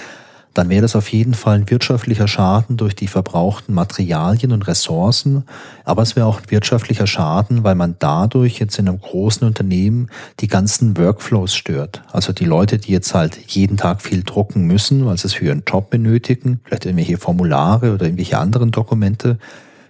dann 0.55 0.69
wäre 0.69 0.83
das 0.83 0.97
auf 0.97 1.09
jeden 1.09 1.35
Fall 1.35 1.57
ein 1.57 1.71
wirtschaftlicher 1.71 2.27
Schaden 2.27 2.77
durch 2.77 2.97
die 2.97 3.07
verbrauchten 3.07 3.75
Materialien 3.75 4.53
und 4.53 4.67
Ressourcen, 4.67 5.45
aber 5.85 6.03
es 6.03 6.17
wäre 6.17 6.27
auch 6.27 6.41
ein 6.41 6.51
wirtschaftlicher 6.51 7.07
Schaden, 7.07 7.63
weil 7.63 7.77
man 7.77 7.97
dadurch 7.99 8.59
jetzt 8.59 8.79
in 8.79 8.89
einem 8.89 9.01
großen 9.01 9.47
Unternehmen 9.47 10.11
die 10.41 10.49
ganzen 10.49 10.97
Workflows 10.97 11.55
stört. 11.55 12.03
Also 12.13 12.33
die 12.33 12.45
Leute, 12.45 12.79
die 12.79 12.93
jetzt 12.93 13.15
halt 13.15 13.39
jeden 13.47 13.77
Tag 13.77 14.03
viel 14.03 14.25
drucken 14.25 14.67
müssen, 14.67 15.07
weil 15.07 15.19
sie 15.19 15.29
es 15.29 15.35
für 15.35 15.45
ihren 15.45 15.63
Job 15.67 15.91
benötigen, 15.91 16.61
vielleicht 16.65 16.87
irgendwelche 16.87 17.19
Formulare 17.19 17.95
oder 17.95 18.07
irgendwelche 18.07 18.39
anderen 18.39 18.73
Dokumente, 18.73 19.39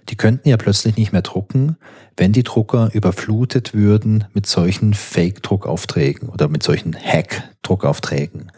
die 0.09 0.15
könnten 0.15 0.49
ja 0.49 0.57
plötzlich 0.57 0.97
nicht 0.97 1.11
mehr 1.11 1.21
drucken, 1.21 1.77
wenn 2.17 2.33
die 2.33 2.43
Drucker 2.43 2.89
überflutet 2.93 3.73
würden 3.73 4.25
mit 4.33 4.45
solchen 4.45 4.93
Fake-Druckaufträgen 4.93 6.29
oder 6.29 6.47
mit 6.47 6.61
solchen 6.61 6.95
Hack-Druckaufträgen. 6.95 8.51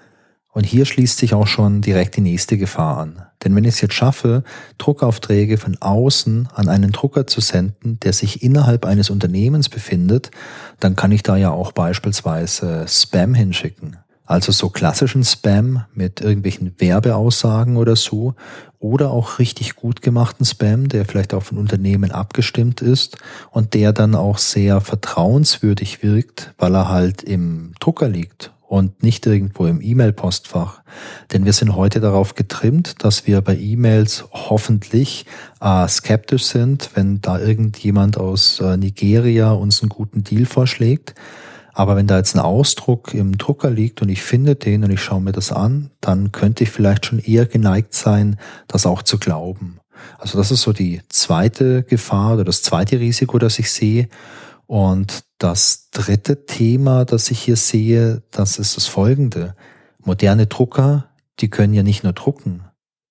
Und 0.54 0.66
hier 0.66 0.86
schließt 0.86 1.18
sich 1.18 1.34
auch 1.34 1.48
schon 1.48 1.82
direkt 1.82 2.16
die 2.16 2.22
nächste 2.22 2.58
Gefahr 2.58 3.00
an. 3.00 3.24
Denn 3.44 3.56
wenn 3.56 3.64
ich 3.64 3.74
es 3.76 3.82
jetzt 3.82 3.96
schaffe, 3.96 4.44
Druckaufträge 4.78 5.58
von 5.58 5.78
außen 5.82 6.48
an 6.54 6.70
einen 6.70 6.92
Drucker 6.92 7.26
zu 7.26 7.42
senden, 7.42 8.00
der 8.02 8.14
sich 8.14 8.44
innerhalb 8.44 8.86
eines 8.86 9.10
Unternehmens 9.10 9.68
befindet, 9.68 10.30
dann 10.80 10.96
kann 10.96 11.12
ich 11.12 11.24
da 11.24 11.38
ja 11.38 11.50
auch 11.50 11.72
beispielsweise 11.72 12.86
Spam 12.88 13.34
hinschicken. 13.34 13.98
Also 14.26 14.52
so 14.52 14.70
klassischen 14.70 15.26
Spam 15.26 15.84
mit 15.94 16.22
irgendwelchen 16.22 16.76
Werbeaussagen 16.78 17.76
oder 17.76 17.96
so. 17.96 18.36
Oder 18.80 19.12
auch 19.12 19.40
richtig 19.40 19.76
gut 19.76 20.02
gemachten 20.02 20.46
Spam, 20.46 20.88
der 20.88 21.06
vielleicht 21.06 21.34
auf 21.34 21.52
ein 21.52 21.58
Unternehmen 21.58 22.12
abgestimmt 22.12 22.82
ist 22.82 23.18
und 23.50 23.74
der 23.74 23.92
dann 23.92 24.14
auch 24.14 24.38
sehr 24.38 24.82
vertrauenswürdig 24.82 26.04
wirkt, 26.04 26.54
weil 26.58 26.76
er 26.76 26.90
halt 26.90 27.24
im 27.24 27.74
Drucker 27.80 28.08
liegt 28.08 28.53
und 28.68 29.04
nicht 29.04 29.26
irgendwo 29.26 29.66
im 29.68 29.82
E-Mail-Postfach. 29.82 30.82
Denn 31.32 31.46
wir 31.46 31.54
sind 31.54 31.76
heute 31.76 32.00
darauf 32.00 32.36
getrimmt, 32.36 33.04
dass 33.04 33.28
wir 33.28 33.42
bei 33.42 33.56
E-Mails 33.56 34.26
hoffentlich 34.32 35.26
äh, 35.62 35.88
skeptisch 35.88 36.46
sind, 36.46 36.92
wenn 36.96 37.22
da 37.22 37.40
irgendjemand 37.40 38.18
aus 38.18 38.60
äh, 38.60 38.78
Nigeria 38.78 39.52
uns 39.52 39.82
einen 39.82 39.90
guten 39.90 40.24
Deal 40.24 40.46
vorschlägt. 40.46 41.14
Aber 41.74 41.96
wenn 41.96 42.08
da 42.08 42.18
jetzt 42.18 42.36
ein 42.36 42.40
Ausdruck 42.40 43.14
im 43.14 43.38
Drucker 43.38 43.72
liegt 43.72 44.02
und 44.02 44.10
ich 44.10 44.22
finde 44.22 44.56
den 44.56 44.84
und 44.84 44.92
ich 44.92 45.02
schaue 45.02 45.22
mir 45.22 45.32
das 45.32 45.52
an, 45.52 45.90
dann 46.02 46.32
könnte 46.32 46.64
ich 46.64 46.70
vielleicht 46.70 47.08
schon 47.08 47.20
eher 47.20 47.48
geneigt 47.48 47.96
sein, 47.96 48.38
das 48.68 48.86
auch 48.86 49.02
zu 49.02 49.18
glauben. 49.18 49.80
Also 50.20 50.38
das 50.38 50.52
ist 50.52 50.62
so 50.62 50.74
die 50.74 51.02
zweite 51.10 51.84
Gefahr 51.84 52.36
oder 52.36 52.44
das 52.44 52.62
zweite 52.62 53.00
Risiko, 53.00 53.40
das 53.40 53.58
ich 53.60 53.72
sehe. 53.72 54.08
Und 54.68 55.24
das 55.38 55.90
dritte 55.92 56.46
Thema, 56.46 57.06
das 57.06 57.32
ich 57.32 57.40
hier 57.40 57.58
sehe, 57.58 58.24
das 58.32 58.60
ist 58.60 58.78
das 58.78 58.88
folgende. 58.88 59.56
Moderne 60.04 60.48
Drucker, 60.48 61.10
die 61.40 61.50
können 61.50 61.74
ja 61.74 61.84
nicht 61.84 62.04
nur 62.04 62.14
drucken, 62.14 62.64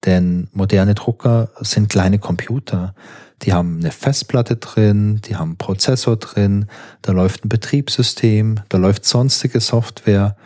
denn 0.04 0.48
moderne 0.52 0.94
Drucker 0.94 1.50
sind 1.60 1.88
kleine 1.88 2.18
Computer. 2.18 2.94
Die 3.42 3.52
haben 3.52 3.80
eine 3.80 3.90
Festplatte 3.90 4.56
drin, 4.56 5.20
die 5.24 5.36
haben 5.36 5.50
einen 5.50 5.58
Prozessor 5.58 6.16
drin, 6.16 6.66
da 7.02 7.12
läuft 7.12 7.44
ein 7.44 7.48
Betriebssystem, 7.48 8.60
da 8.68 8.78
läuft 8.78 9.04
sonstige 9.04 9.60
Software. 9.60 10.36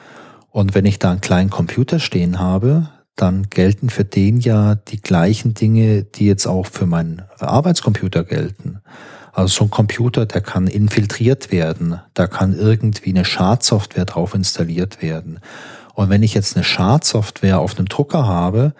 Und 0.50 0.74
wenn 0.74 0.86
ich 0.86 0.98
da 0.98 1.10
einen 1.10 1.20
kleinen 1.20 1.50
Computer 1.50 1.98
stehen 1.98 2.38
habe, 2.38 2.88
dann 3.14 3.48
gelten 3.48 3.90
für 3.90 4.04
den 4.04 4.40
ja 4.40 4.74
die 4.74 5.00
gleichen 5.00 5.54
Dinge, 5.54 6.04
die 6.04 6.26
jetzt 6.26 6.46
auch 6.46 6.66
für 6.66 6.86
meinen 6.86 7.22
Arbeitscomputer 7.38 8.24
gelten. 8.24 8.80
Also 9.36 9.48
so 9.58 9.64
ein 9.64 9.70
Computer, 9.70 10.24
der 10.24 10.40
kann 10.40 10.66
infiltriert 10.66 11.52
werden, 11.52 12.00
da 12.14 12.26
kann 12.26 12.58
irgendwie 12.58 13.10
eine 13.10 13.26
Schadsoftware 13.26 14.06
drauf 14.06 14.32
installiert 14.34 15.02
werden. 15.02 15.40
Und 15.92 16.08
wenn 16.08 16.22
ich 16.22 16.32
jetzt 16.32 16.56
eine 16.56 16.64
Schadsoftware 16.64 17.58
auf 17.58 17.76
einem 17.76 17.86
Drucker 17.86 18.26
habe, 18.26 18.72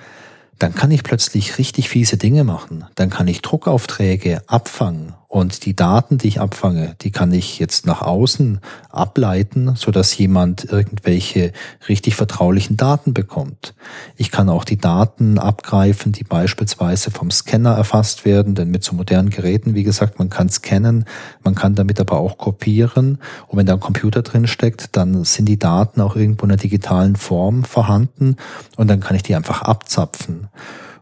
dann 0.59 0.75
kann 0.75 0.91
ich 0.91 1.03
plötzlich 1.03 1.59
richtig 1.59 1.91
fiese 1.91 2.17
Dinge 2.17 2.43
machen. 2.43 2.87
Dann 2.95 3.11
kann 3.11 3.29
ich 3.29 3.43
Druckaufträge 3.43 4.41
abfangen 4.47 5.13
und 5.29 5.67
die 5.67 5.75
Daten, 5.75 6.19
die 6.19 6.29
ich 6.29 6.41
abfange, 6.41 6.95
die 7.01 7.11
kann 7.11 7.33
ich 7.33 7.59
jetzt 7.59 7.85
nach 7.87 8.01
außen 8.01 8.61
ableiten, 8.91 9.75
so 9.75 9.91
dass 9.91 10.17
jemand 10.17 10.65
irgendwelche 10.65 11.53
richtig 11.89 12.15
vertraulichen 12.15 12.77
Daten 12.77 13.13
bekommt. 13.13 13.75
Ich 14.17 14.31
kann 14.31 14.49
auch 14.49 14.65
die 14.65 14.79
Daten 14.79 15.39
abgreifen, 15.39 16.13
die 16.13 16.25
beispielsweise 16.25 17.11
vom 17.11 17.31
Scanner 17.31 17.73
erfasst 17.73 18.25
werden, 18.25 18.55
denn 18.55 18.71
mit 18.71 18.85
so 18.85 18.95
modernen 18.95 19.31
Geräten, 19.31 19.75
wie 19.75 19.83
gesagt, 19.83 20.19
man 20.19 20.31
kann 20.31 20.49
scannen, 20.49 21.05
man 21.43 21.55
kann 21.55 21.75
damit 21.75 21.99
aber 22.01 22.19
auch 22.19 22.39
kopieren. 22.39 23.19
Und 23.49 23.59
wenn 23.59 23.67
da 23.67 23.75
ein 23.75 23.81
Computer 23.81 24.23
drin 24.23 24.47
steckt, 24.47 24.97
dann 24.97 25.25
sind 25.25 25.47
die 25.47 25.59
Daten 25.59 26.01
auch 26.01 26.15
irgendwo 26.15 26.45
in 26.45 26.53
einer 26.53 26.61
digitalen 26.61 27.17
Form 27.17 27.65
vorhanden 27.65 28.37
und 28.77 28.89
dann 28.89 29.01
kann 29.01 29.17
ich 29.17 29.23
die 29.23 29.35
einfach 29.35 29.63
abzapfen. 29.63 30.49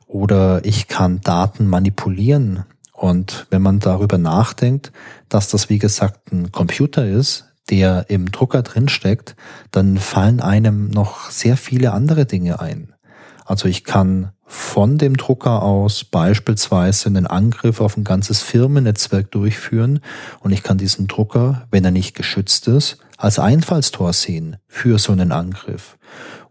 Oder 0.07 0.65
ich 0.65 0.89
kann 0.89 1.21
Daten 1.21 1.67
manipulieren. 1.67 2.65
Und 2.95 3.47
wenn 3.51 3.61
man 3.61 3.81
darüber 3.81 4.19
nachdenkt, 4.19 4.93
dass 5.29 5.49
das 5.49 5.69
wie 5.69 5.79
gesagt 5.79 6.33
ein 6.33 6.53
Computer 6.53 7.07
ist, 7.07 7.47
der 7.69 8.07
im 8.09 8.31
Drucker 8.31 8.63
drinsteckt, 8.63 9.37
dann 9.73 9.99
fallen 9.99 10.41
einem 10.41 10.91
noch 10.91 11.31
sehr 11.31 11.57
viele 11.57 11.93
andere 11.93 12.25
Dinge 12.25 12.61
ein. 12.61 12.95
Also 13.45 13.69
ich 13.69 13.85
kann 13.85 14.31
von 14.47 14.97
dem 14.97 15.17
Drucker 15.17 15.63
aus 15.63 16.05
beispielsweise 16.05 17.09
einen 17.09 17.27
Angriff 17.27 17.81
auf 17.81 17.97
ein 17.97 18.05
ganzes 18.05 18.43
Firmennetzwerk 18.43 19.31
durchführen 19.31 20.01
und 20.41 20.53
ich 20.53 20.63
kann 20.63 20.79
diesen 20.79 21.09
Drucker, 21.09 21.67
wenn 21.71 21.85
er 21.85 21.91
nicht 21.91 22.15
geschützt 22.15 22.69
ist, 22.69 22.99
als 23.17 23.39
Einfallstor 23.39 24.13
sehen 24.13 24.57
für 24.69 24.99
so 24.99 25.13
einen 25.13 25.33
Angriff. 25.33 25.99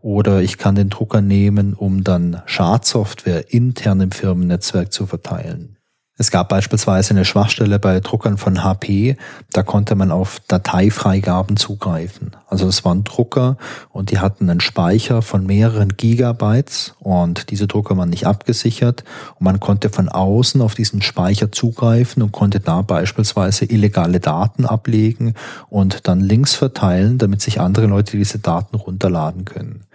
Oder 0.01 0.41
ich 0.41 0.57
kann 0.57 0.75
den 0.75 0.89
Drucker 0.89 1.21
nehmen, 1.21 1.73
um 1.73 2.03
dann 2.03 2.41
Schadsoftware 2.45 3.53
intern 3.53 4.01
im 4.01 4.11
Firmennetzwerk 4.11 4.91
zu 4.91 5.05
verteilen. 5.05 5.77
Es 6.15 6.29
gab 6.29 6.49
beispielsweise 6.49 7.11
eine 7.11 7.25
Schwachstelle 7.25 7.79
bei 7.79 7.99
Druckern 7.99 8.37
von 8.37 8.63
HP, 8.63 9.17
da 9.51 9.63
konnte 9.63 9.95
man 9.95 10.11
auf 10.11 10.41
Dateifreigaben 10.47 11.57
zugreifen. 11.57 12.35
Also 12.47 12.67
es 12.67 12.85
waren 12.85 13.03
Drucker 13.03 13.57
und 13.89 14.11
die 14.11 14.19
hatten 14.19 14.47
einen 14.47 14.59
Speicher 14.59 15.23
von 15.23 15.43
mehreren 15.47 15.97
Gigabytes 15.97 16.93
und 16.99 17.49
diese 17.49 17.65
Drucker 17.65 17.97
waren 17.97 18.11
nicht 18.11 18.27
abgesichert 18.27 19.03
und 19.39 19.45
man 19.45 19.59
konnte 19.59 19.89
von 19.89 20.07
außen 20.07 20.61
auf 20.61 20.75
diesen 20.75 21.01
Speicher 21.01 21.51
zugreifen 21.51 22.21
und 22.21 22.31
konnte 22.31 22.59
da 22.59 22.83
beispielsweise 22.83 23.65
illegale 23.65 24.19
Daten 24.19 24.67
ablegen 24.67 25.33
und 25.69 26.07
dann 26.07 26.19
Links 26.19 26.53
verteilen, 26.53 27.17
damit 27.17 27.41
sich 27.41 27.59
andere 27.59 27.87
Leute 27.87 28.17
diese 28.17 28.37
Daten 28.37 28.75
runterladen 28.75 29.45
können. 29.45 29.85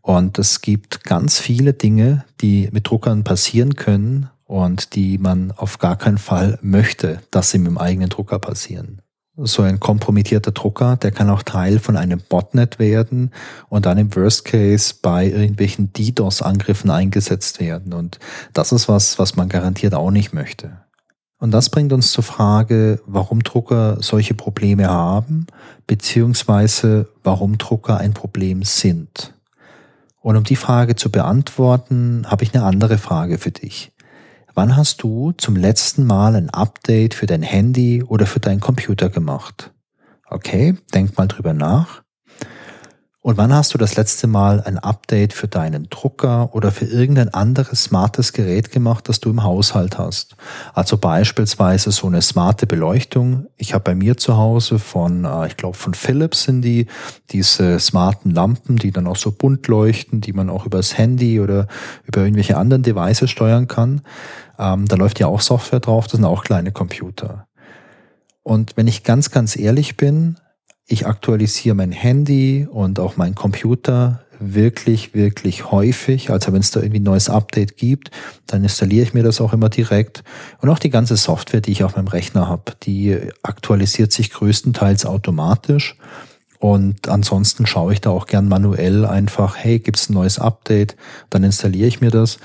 Und 0.00 0.38
es 0.38 0.60
gibt 0.60 1.02
ganz 1.02 1.40
viele 1.40 1.72
Dinge, 1.72 2.24
die 2.40 2.68
mit 2.70 2.88
Druckern 2.88 3.24
passieren 3.24 3.74
können 3.74 4.30
und 4.46 4.94
die 4.94 5.18
man 5.18 5.52
auf 5.52 5.78
gar 5.78 5.96
keinen 5.96 6.18
Fall 6.18 6.58
möchte, 6.62 7.20
dass 7.30 7.50
sie 7.50 7.58
mit 7.58 7.68
dem 7.68 7.78
eigenen 7.78 8.08
Drucker 8.08 8.38
passieren. 8.38 9.02
So 9.38 9.62
ein 9.62 9.80
kompromittierter 9.80 10.52
Drucker, 10.52 10.96
der 10.96 11.10
kann 11.10 11.28
auch 11.28 11.42
Teil 11.42 11.78
von 11.78 11.98
einem 11.98 12.22
Botnet 12.26 12.78
werden 12.78 13.32
und 13.68 13.84
dann 13.84 13.98
im 13.98 14.14
Worst 14.16 14.46
Case 14.46 14.94
bei 15.02 15.26
irgendwelchen 15.26 15.92
DDoS-Angriffen 15.92 16.90
eingesetzt 16.90 17.60
werden. 17.60 17.92
Und 17.92 18.18
das 18.54 18.72
ist 18.72 18.88
was, 18.88 19.18
was 19.18 19.36
man 19.36 19.50
garantiert 19.50 19.92
auch 19.92 20.10
nicht 20.10 20.32
möchte. 20.32 20.78
Und 21.38 21.50
das 21.50 21.68
bringt 21.68 21.92
uns 21.92 22.12
zur 22.12 22.24
Frage, 22.24 23.02
warum 23.04 23.42
Drucker 23.42 23.98
solche 24.00 24.32
Probleme 24.32 24.88
haben, 24.88 25.46
beziehungsweise 25.86 27.10
warum 27.22 27.58
Drucker 27.58 27.98
ein 27.98 28.14
Problem 28.14 28.62
sind. 28.62 29.34
Und 30.22 30.36
um 30.36 30.44
die 30.44 30.56
Frage 30.56 30.96
zu 30.96 31.10
beantworten, 31.10 32.24
habe 32.26 32.42
ich 32.42 32.54
eine 32.54 32.64
andere 32.64 32.96
Frage 32.96 33.36
für 33.36 33.50
dich. 33.50 33.92
Wann 34.56 34.74
hast 34.74 35.02
du 35.02 35.32
zum 35.32 35.54
letzten 35.54 36.06
Mal 36.06 36.34
ein 36.34 36.48
Update 36.48 37.12
für 37.12 37.26
dein 37.26 37.42
Handy 37.42 38.02
oder 38.02 38.24
für 38.24 38.40
deinen 38.40 38.60
Computer 38.60 39.10
gemacht? 39.10 39.74
Okay, 40.30 40.74
denk 40.94 41.18
mal 41.18 41.28
drüber 41.28 41.52
nach. 41.52 42.05
Und 43.26 43.38
wann 43.38 43.52
hast 43.52 43.74
du 43.74 43.78
das 43.78 43.96
letzte 43.96 44.28
Mal 44.28 44.60
ein 44.60 44.78
Update 44.78 45.32
für 45.32 45.48
deinen 45.48 45.90
Drucker 45.90 46.54
oder 46.54 46.70
für 46.70 46.84
irgendein 46.84 47.34
anderes 47.34 47.82
smartes 47.82 48.32
Gerät 48.32 48.70
gemacht, 48.70 49.08
das 49.08 49.18
du 49.18 49.30
im 49.30 49.42
Haushalt 49.42 49.98
hast? 49.98 50.36
Also 50.74 50.96
beispielsweise 50.96 51.90
so 51.90 52.06
eine 52.06 52.22
smarte 52.22 52.68
Beleuchtung. 52.68 53.48
Ich 53.56 53.74
habe 53.74 53.82
bei 53.82 53.96
mir 53.96 54.16
zu 54.16 54.36
Hause 54.36 54.78
von, 54.78 55.24
äh, 55.24 55.48
ich 55.48 55.56
glaube 55.56 55.76
von 55.76 55.92
Philips 55.92 56.44
sind 56.44 56.62
die, 56.62 56.86
diese 57.30 57.80
smarten 57.80 58.30
Lampen, 58.30 58.76
die 58.76 58.92
dann 58.92 59.08
auch 59.08 59.16
so 59.16 59.32
bunt 59.32 59.66
leuchten, 59.66 60.20
die 60.20 60.32
man 60.32 60.48
auch 60.48 60.64
übers 60.64 60.96
Handy 60.96 61.40
oder 61.40 61.66
über 62.04 62.20
irgendwelche 62.20 62.56
anderen 62.56 62.84
Devices 62.84 63.28
steuern 63.28 63.66
kann. 63.66 64.02
Ähm, 64.56 64.86
da 64.86 64.94
läuft 64.94 65.18
ja 65.18 65.26
auch 65.26 65.40
Software 65.40 65.80
drauf, 65.80 66.04
das 66.04 66.12
sind 66.12 66.24
auch 66.24 66.44
kleine 66.44 66.70
Computer. 66.70 67.48
Und 68.44 68.76
wenn 68.76 68.86
ich 68.86 69.02
ganz, 69.02 69.32
ganz 69.32 69.56
ehrlich 69.56 69.96
bin, 69.96 70.36
ich 70.86 71.06
aktualisiere 71.06 71.74
mein 71.74 71.92
Handy 71.92 72.66
und 72.70 73.00
auch 73.00 73.16
mein 73.16 73.34
Computer 73.34 74.20
wirklich, 74.38 75.14
wirklich 75.14 75.70
häufig. 75.70 76.30
Also 76.30 76.52
wenn 76.52 76.60
es 76.60 76.70
da 76.70 76.80
irgendwie 76.80 77.00
ein 77.00 77.04
neues 77.04 77.28
Update 77.28 77.76
gibt, 77.76 78.10
dann 78.46 78.62
installiere 78.62 79.02
ich 79.02 79.14
mir 79.14 79.22
das 79.22 79.40
auch 79.40 79.52
immer 79.52 79.68
direkt. 79.68 80.22
Und 80.60 80.68
auch 80.68 80.78
die 80.78 80.90
ganze 80.90 81.16
Software, 81.16 81.60
die 81.60 81.72
ich 81.72 81.84
auf 81.84 81.96
meinem 81.96 82.08
Rechner 82.08 82.48
habe, 82.48 82.72
die 82.82 83.18
aktualisiert 83.42 84.12
sich 84.12 84.30
größtenteils 84.30 85.06
automatisch. 85.06 85.96
Und 86.58 87.08
ansonsten 87.08 87.66
schaue 87.66 87.92
ich 87.92 88.00
da 88.00 88.10
auch 88.10 88.26
gern 88.26 88.48
manuell 88.48 89.04
einfach, 89.04 89.56
hey, 89.56 89.78
gibt 89.78 89.98
es 89.98 90.08
ein 90.08 90.14
neues 90.14 90.38
Update? 90.38 90.96
Dann 91.30 91.44
installiere 91.44 91.88
ich 91.88 92.00
mir 92.00 92.10
das, 92.10 92.38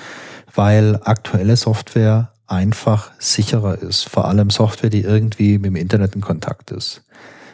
weil 0.54 1.00
aktuelle 1.04 1.56
Software 1.56 2.32
einfach 2.48 3.12
sicherer 3.20 3.82
ist. 3.82 4.10
Vor 4.10 4.28
allem 4.28 4.50
Software, 4.50 4.90
die 4.90 5.02
irgendwie 5.02 5.58
mit 5.58 5.68
dem 5.68 5.76
Internet 5.76 6.16
in 6.16 6.22
Kontakt 6.22 6.72
ist. 6.72 7.04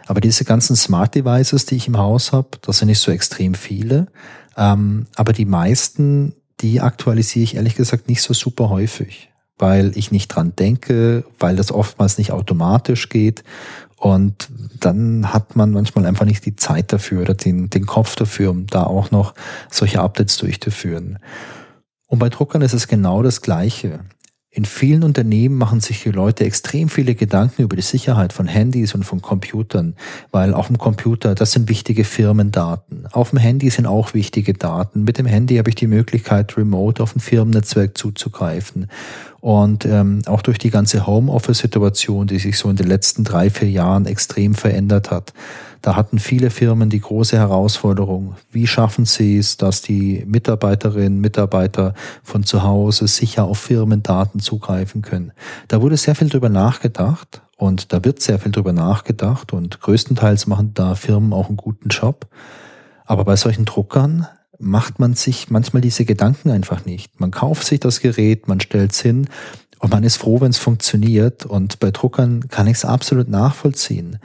Aber 0.08 0.22
diese 0.22 0.46
ganzen 0.46 0.76
Smart 0.76 1.16
Devices, 1.16 1.66
die 1.66 1.76
ich 1.76 1.88
im 1.88 1.98
Haus 1.98 2.32
habe, 2.32 2.50
das 2.62 2.80
sind 2.80 2.88
nicht 2.88 3.00
so 3.00 3.12
extrem 3.12 3.54
viele. 3.54 4.08
Ähm, 4.56 5.06
aber 5.16 5.34
die 5.34 5.46
meisten, 5.46 6.34
die 6.62 6.82
aktualisiere 6.82 7.44
ich 7.44 7.56
ehrlich 7.56 7.76
gesagt 7.76 8.08
nicht 8.08 8.22
so 8.22 8.34
super 8.34 8.70
häufig, 8.70 9.32
weil 9.58 9.92
ich 9.96 10.12
nicht 10.12 10.30
dran 10.30 10.54
denke, 10.58 11.26
weil 11.40 11.56
das 11.56 11.72
oftmals 11.72 12.18
nicht 12.18 12.32
automatisch 12.32 13.10
geht. 13.10 13.44
Und 13.98 14.50
dann 14.80 15.34
hat 15.34 15.56
man 15.56 15.72
manchmal 15.72 16.06
einfach 16.06 16.26
nicht 16.26 16.46
die 16.46 16.56
Zeit 16.56 16.94
dafür 16.94 17.22
oder 17.22 17.34
den, 17.34 17.70
den 17.70 17.86
Kopf 17.86 18.16
dafür, 18.16 18.52
um 18.52 18.68
da 18.68 18.84
auch 18.84 19.12
noch 19.12 19.34
solche 19.70 20.02
Updates 20.02 20.38
durchzuführen. 20.38 21.20
Und 22.08 22.20
bei 22.20 22.30
Druckern 22.30 22.62
ist 22.62 22.74
es 22.74 22.88
genau 22.88 23.22
das 23.22 23.42
Gleiche. 23.42 24.00
In 24.58 24.66
vielen 24.66 25.04
Unternehmen 25.04 25.56
machen 25.56 25.82
sich 25.82 26.02
die 26.02 26.10
Leute 26.10 26.44
extrem 26.44 26.90
viele 26.90 27.14
Gedanken 27.14 27.62
über 27.62 27.76
die 27.76 27.84
Sicherheit 27.84 28.34
von 28.34 28.48
Handys 28.48 28.96
und 28.96 29.04
von 29.04 29.22
Computern, 29.22 29.96
weil 30.32 30.56
auf 30.56 30.66
dem 30.66 30.80
Computer, 30.80 31.36
das 31.36 31.52
sind 31.52 31.70
wichtige 31.70 32.04
Firmendaten. 32.04 33.06
Auf 33.12 33.30
dem 33.30 33.38
Handy 33.38 33.70
sind 33.70 33.86
auch 33.86 34.16
wichtige 34.16 34.54
Daten. 34.54 35.04
Mit 35.04 35.20
dem 35.20 35.28
Handy 35.28 35.58
habe 35.58 35.70
ich 35.70 35.76
die 35.76 35.86
Möglichkeit, 35.86 36.58
remote 36.58 37.04
auf 37.04 37.16
ein 37.16 37.20
Firmennetzwerk 37.20 37.96
zuzugreifen. 37.96 38.88
Und 39.42 39.86
ähm, 39.86 40.24
auch 40.26 40.42
durch 40.42 40.58
die 40.58 40.72
ganze 40.72 41.06
Homeoffice-Situation, 41.06 42.26
die 42.26 42.40
sich 42.40 42.58
so 42.58 42.68
in 42.68 42.78
den 42.78 42.88
letzten 42.88 43.24
drei, 43.24 43.52
vier 43.52 43.70
Jahren 43.70 44.08
extrem 44.08 44.56
verändert 44.56 45.12
hat, 45.12 45.34
da 45.88 45.96
hatten 45.96 46.20
viele 46.20 46.50
Firmen 46.50 46.90
die 46.90 47.00
große 47.00 47.38
Herausforderung, 47.38 48.36
wie 48.52 48.68
schaffen 48.68 49.06
sie 49.06 49.38
es, 49.38 49.56
dass 49.56 49.82
die 49.82 50.22
Mitarbeiterinnen, 50.28 51.22
Mitarbeiter 51.22 51.94
von 52.24 52.44
zu 52.44 52.64
Hause 52.64 53.08
sicher 53.08 53.46
auf 53.46 53.60
Firmendaten 53.60 54.42
zugreifen 54.42 55.02
können. 55.02 55.32
Da 55.70 55.82
wurde 55.82 55.96
sehr 55.96 56.14
viel 56.14 56.28
drüber 56.28 56.50
nachgedacht 56.50 57.42
und 57.56 57.94
da 57.94 58.04
wird 58.04 58.22
sehr 58.22 58.38
viel 58.38 58.52
drüber 58.52 58.74
nachgedacht 58.74 59.54
und 59.54 59.80
größtenteils 59.80 60.46
machen 60.46 60.74
da 60.74 60.96
Firmen 60.96 61.32
auch 61.32 61.48
einen 61.48 61.56
guten 61.56 61.88
Job. 61.88 62.28
Aber 63.06 63.24
bei 63.24 63.38
solchen 63.38 63.64
Druckern 63.64 64.28
macht 64.60 65.00
man 65.00 65.14
sich 65.14 65.50
manchmal 65.50 65.82
diese 65.82 66.04
Gedanken 66.04 66.50
einfach 66.50 66.84
nicht. 66.84 67.18
Man 67.22 67.32
kauft 67.32 67.66
sich 67.66 67.80
das 67.80 68.02
Gerät, 68.02 68.50
man 68.50 68.60
stellt 68.60 68.92
es 68.92 69.00
hin 69.00 69.30
und 69.80 69.92
man 69.92 70.04
ist 70.04 70.18
froh, 70.18 70.42
wenn 70.42 70.50
es 70.50 70.58
funktioniert. 70.58 71.46
Und 71.46 71.80
bei 71.80 71.92
Druckern 71.92 72.50
kann 72.50 72.68
ich 72.68 72.78
es 72.78 72.84
absolut 72.84 73.30
nachvollziehen. 73.30 74.20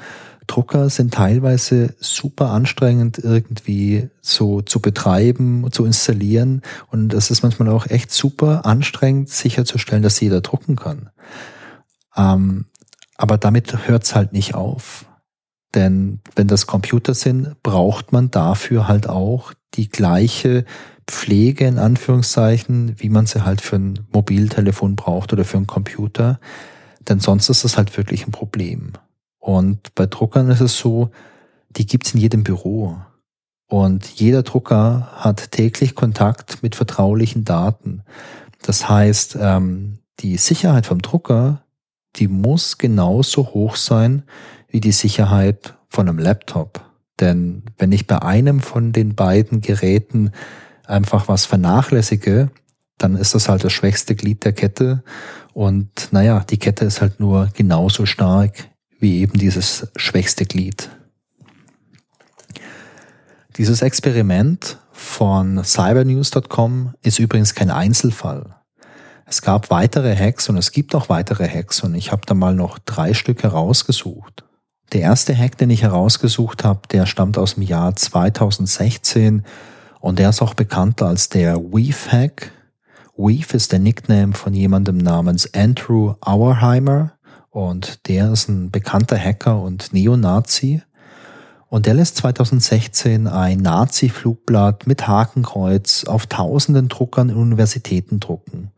Drucker 0.46 0.90
sind 0.90 1.14
teilweise 1.14 1.94
super 2.00 2.50
anstrengend 2.50 3.18
irgendwie 3.18 4.08
so 4.20 4.60
zu 4.60 4.80
betreiben, 4.80 5.66
zu 5.70 5.84
installieren. 5.84 6.62
Und 6.90 7.14
es 7.14 7.30
ist 7.30 7.42
manchmal 7.42 7.68
auch 7.68 7.86
echt 7.86 8.10
super 8.10 8.66
anstrengend 8.66 9.28
sicherzustellen, 9.28 10.02
dass 10.02 10.20
jeder 10.20 10.40
drucken 10.40 10.76
kann. 10.76 11.10
Ähm, 12.16 12.66
aber 13.16 13.38
damit 13.38 13.86
hört 13.86 14.04
es 14.04 14.14
halt 14.14 14.32
nicht 14.32 14.54
auf. 14.54 15.06
Denn 15.74 16.20
wenn 16.34 16.48
das 16.48 16.66
Computer 16.66 17.14
sind, 17.14 17.62
braucht 17.62 18.12
man 18.12 18.30
dafür 18.30 18.88
halt 18.88 19.08
auch 19.08 19.52
die 19.74 19.88
gleiche 19.88 20.64
Pflege 21.06 21.66
in 21.66 21.78
Anführungszeichen, 21.78 22.96
wie 22.98 23.08
man 23.08 23.26
sie 23.26 23.44
halt 23.44 23.60
für 23.60 23.76
ein 23.76 24.06
Mobiltelefon 24.12 24.96
braucht 24.96 25.32
oder 25.32 25.44
für 25.44 25.56
einen 25.56 25.66
Computer. 25.66 26.40
Denn 27.08 27.20
sonst 27.20 27.48
ist 27.48 27.64
das 27.64 27.76
halt 27.76 27.96
wirklich 27.96 28.26
ein 28.26 28.32
Problem. 28.32 28.92
Und 29.42 29.96
bei 29.96 30.06
Druckern 30.06 30.48
ist 30.50 30.60
es 30.60 30.78
so, 30.78 31.10
die 31.68 31.84
gibt's 31.84 32.14
in 32.14 32.20
jedem 32.20 32.44
Büro. 32.44 32.96
Und 33.66 34.06
jeder 34.06 34.44
Drucker 34.44 35.08
hat 35.16 35.50
täglich 35.50 35.96
Kontakt 35.96 36.62
mit 36.62 36.76
vertraulichen 36.76 37.44
Daten. 37.44 38.04
Das 38.62 38.88
heißt, 38.88 39.36
ähm, 39.40 39.98
die 40.20 40.36
Sicherheit 40.36 40.86
vom 40.86 41.02
Drucker, 41.02 41.64
die 42.16 42.28
muss 42.28 42.78
genauso 42.78 43.48
hoch 43.48 43.74
sein 43.74 44.22
wie 44.68 44.80
die 44.80 44.92
Sicherheit 44.92 45.74
von 45.88 46.08
einem 46.08 46.18
Laptop. 46.18 46.80
Denn 47.18 47.64
wenn 47.78 47.90
ich 47.90 48.06
bei 48.06 48.22
einem 48.22 48.60
von 48.60 48.92
den 48.92 49.16
beiden 49.16 49.60
Geräten 49.60 50.30
einfach 50.86 51.26
was 51.26 51.46
vernachlässige, 51.46 52.50
dann 52.96 53.16
ist 53.16 53.34
das 53.34 53.48
halt 53.48 53.64
das 53.64 53.72
schwächste 53.72 54.14
Glied 54.14 54.44
der 54.44 54.52
Kette. 54.52 55.02
Und 55.52 56.12
naja, 56.12 56.44
die 56.48 56.58
Kette 56.58 56.84
ist 56.84 57.00
halt 57.00 57.18
nur 57.18 57.48
genauso 57.54 58.06
stark 58.06 58.68
wie 59.02 59.20
eben 59.20 59.36
dieses 59.36 59.88
schwächste 59.96 60.46
Glied. 60.46 60.88
Dieses 63.56 63.82
Experiment 63.82 64.78
von 64.92 65.62
cybernews.com 65.64 66.94
ist 67.02 67.18
übrigens 67.18 67.54
kein 67.54 67.70
Einzelfall. 67.70 68.54
Es 69.26 69.42
gab 69.42 69.70
weitere 69.70 70.16
Hacks 70.16 70.48
und 70.48 70.56
es 70.56 70.70
gibt 70.70 70.94
auch 70.94 71.08
weitere 71.08 71.48
Hacks 71.48 71.82
und 71.82 71.94
ich 71.96 72.12
habe 72.12 72.22
da 72.26 72.34
mal 72.34 72.54
noch 72.54 72.78
drei 72.78 73.12
Stück 73.12 73.42
herausgesucht. 73.42 74.44
Der 74.92 75.00
erste 75.00 75.36
Hack, 75.36 75.58
den 75.58 75.70
ich 75.70 75.82
herausgesucht 75.82 76.62
habe, 76.64 76.82
der 76.90 77.06
stammt 77.06 77.38
aus 77.38 77.54
dem 77.54 77.64
Jahr 77.64 77.96
2016 77.96 79.44
und 80.00 80.18
der 80.20 80.28
ist 80.28 80.42
auch 80.42 80.54
bekannt 80.54 81.02
als 81.02 81.28
der 81.28 81.56
Weave 81.56 82.12
Hack. 82.12 82.52
Weave 83.16 83.56
ist 83.56 83.72
der 83.72 83.80
Nickname 83.80 84.34
von 84.34 84.54
jemandem 84.54 84.98
namens 84.98 85.52
Andrew 85.54 86.14
Auerheimer 86.20 87.14
und 87.52 88.08
der 88.08 88.32
ist 88.32 88.48
ein 88.48 88.70
bekannter 88.70 89.18
Hacker 89.18 89.60
und 89.60 89.92
Neonazi. 89.92 90.82
Und 91.68 91.84
der 91.84 91.94
lässt 91.94 92.16
2016 92.16 93.26
ein 93.26 93.58
Nazi-Flugblatt 93.58 94.86
mit 94.86 95.06
Hakenkreuz 95.06 96.04
auf 96.04 96.26
tausenden 96.26 96.88
Druckern 96.88 97.28
in 97.28 97.36
Universitäten 97.36 98.20
drucken. 98.20 98.72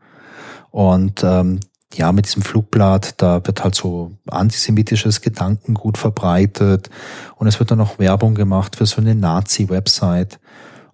Und 0.71 1.23
ähm, 1.23 1.61
ja, 1.93 2.11
mit 2.11 2.25
diesem 2.25 2.41
Flugblatt, 2.41 3.21
da 3.21 3.45
wird 3.45 3.63
halt 3.63 3.75
so 3.75 4.11
antisemitisches 4.27 5.21
Gedankengut 5.21 5.97
verbreitet 5.97 6.89
und 7.37 7.47
es 7.47 7.59
wird 7.59 7.71
dann 7.71 7.79
auch 7.79 7.97
Werbung 7.97 8.35
gemacht 8.35 8.75
für 8.75 8.85
so 8.85 8.99
eine 8.99 9.15
Nazi-Website. 9.15 10.39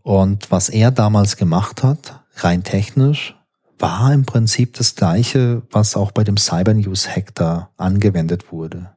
Und 0.04 0.52
was 0.52 0.70
er 0.70 0.92
damals 0.92 1.36
gemacht 1.36 1.82
hat, 1.82 2.22
rein 2.36 2.64
technisch, 2.64 3.36
war 3.82 4.14
im 4.14 4.26
Prinzip 4.26 4.76
das 4.76 4.96
gleiche, 4.96 5.64
was 5.72 5.96
auch 5.96 6.12
bei 6.12 6.24
dem 6.24 6.38
Cyber 6.38 6.74
News 6.74 7.10
Hack 7.10 7.34
da 7.36 7.70
angewendet 7.78 8.52
wurde. 8.52 8.92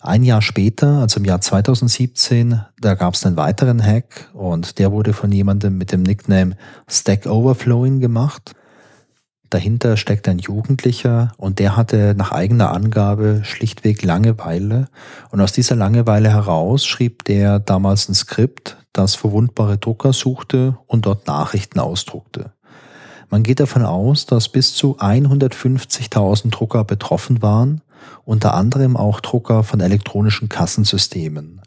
Ein 0.00 0.22
Jahr 0.22 0.40
später, 0.40 1.00
also 1.00 1.20
im 1.20 1.26
Jahr 1.26 1.42
2017, 1.42 2.62
da 2.80 2.94
gab 2.94 3.14
es 3.14 3.26
einen 3.26 3.36
weiteren 3.36 3.84
Hack 3.84 4.30
und 4.32 4.78
der 4.78 4.92
wurde 4.92 5.12
von 5.12 5.30
jemandem 5.30 5.76
mit 5.76 5.92
dem 5.92 6.02
Nickname 6.02 6.56
Stack 6.88 7.26
Overflowing 7.26 8.00
gemacht. 8.00 8.52
Dahinter 9.50 9.98
steckt 9.98 10.28
ein 10.28 10.38
Jugendlicher 10.38 11.32
und 11.36 11.58
der 11.58 11.76
hatte 11.76 12.14
nach 12.16 12.32
eigener 12.32 12.72
Angabe 12.72 13.40
schlichtweg 13.42 14.02
Langeweile 14.02 14.88
und 15.30 15.40
aus 15.42 15.52
dieser 15.52 15.76
Langeweile 15.76 16.30
heraus 16.30 16.86
schrieb 16.86 17.24
der 17.24 17.58
damals 17.58 18.08
ein 18.08 18.14
Skript, 18.14 18.78
das 18.94 19.16
verwundbare 19.16 19.76
Drucker 19.76 20.14
suchte 20.14 20.78
und 20.86 21.04
dort 21.04 21.26
Nachrichten 21.26 21.78
ausdruckte. 21.78 22.52
Man 23.30 23.42
geht 23.42 23.60
davon 23.60 23.84
aus, 23.84 24.26
dass 24.26 24.48
bis 24.48 24.74
zu 24.74 24.98
150.000 24.98 26.50
Drucker 26.50 26.84
betroffen 26.84 27.42
waren 27.42 27.80
unter 28.24 28.54
anderem 28.54 28.96
auch 28.96 29.20
Drucker 29.20 29.62
von 29.62 29.80
elektronischen 29.80 30.48
Kassensystemen. 30.48 31.60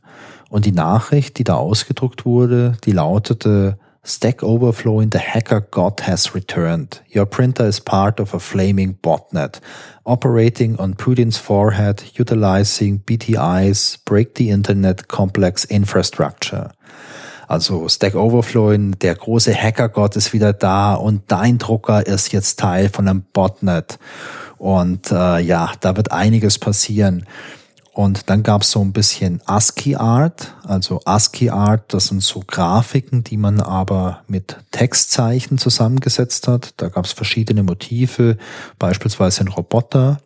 Und 0.50 0.66
die 0.66 0.72
Nachricht, 0.72 1.38
die 1.40 1.44
da 1.44 1.56
ausgedruckt 1.56 2.26
wurde, 2.26 2.78
die 2.84 2.92
lautete 2.92 3.78
Stack 4.06 4.44
Overflowing, 4.44 5.10
the 5.12 5.20
hacker 5.20 5.62
god 5.62 6.06
has 6.06 6.36
returned. 6.36 7.02
Your 7.16 7.26
printer 7.26 7.68
is 7.68 7.80
part 7.80 8.20
of 8.20 8.34
a 8.34 8.40
flaming 8.40 8.98
botnet, 9.02 9.62
operating 10.04 10.78
on 10.78 10.96
Putin's 10.96 11.38
forehead, 11.38 12.04
utilizing 12.20 13.02
BTI's 13.06 14.00
Break 14.04 14.38
the 14.38 14.50
Internet 14.50 15.08
Complex 15.08 15.64
Infrastructure. 15.66 16.72
Also 17.48 17.88
Stack 17.90 18.16
Overflowing, 18.16 19.00
der 19.00 19.16
große 19.16 19.54
Hackergott 19.54 20.16
ist 20.16 20.34
wieder 20.34 20.54
da 20.54 20.96
und 20.96 21.24
dein 21.28 21.58
Drucker 21.58 22.06
ist 22.06 22.32
jetzt 22.32 22.60
Teil 22.60 22.90
von 22.90 23.08
einem 23.08 23.24
Botnet. 23.34 24.00
Und 24.58 25.12
äh, 25.12 25.40
ja, 25.40 25.72
da 25.82 25.98
wird 25.98 26.12
einiges 26.12 26.58
passieren. 26.58 27.26
Und 27.94 28.32
dann 28.32 28.42
gab 28.42 28.64
es 28.64 28.72
so 28.72 28.82
ein 28.82 28.92
bisschen 28.92 29.40
ASCII 29.46 29.96
Art. 29.96 30.56
Also 30.64 31.02
ASCII 31.06 31.52
Art, 31.52 31.94
das 31.94 32.08
sind 32.08 32.24
so 32.24 32.44
Grafiken, 32.46 33.24
die 33.24 33.38
man 33.38 33.60
aber 33.60 34.22
mit 34.28 34.58
Textzeichen 34.72 35.60
zusammengesetzt 35.60 36.48
hat. 36.48 36.74
Da 36.78 36.90
gab 36.90 37.06
es 37.06 37.12
verschiedene 37.12 37.62
Motive, 37.62 38.38
beispielsweise 38.80 39.42
ein 39.42 39.48
Roboter. 39.50 40.18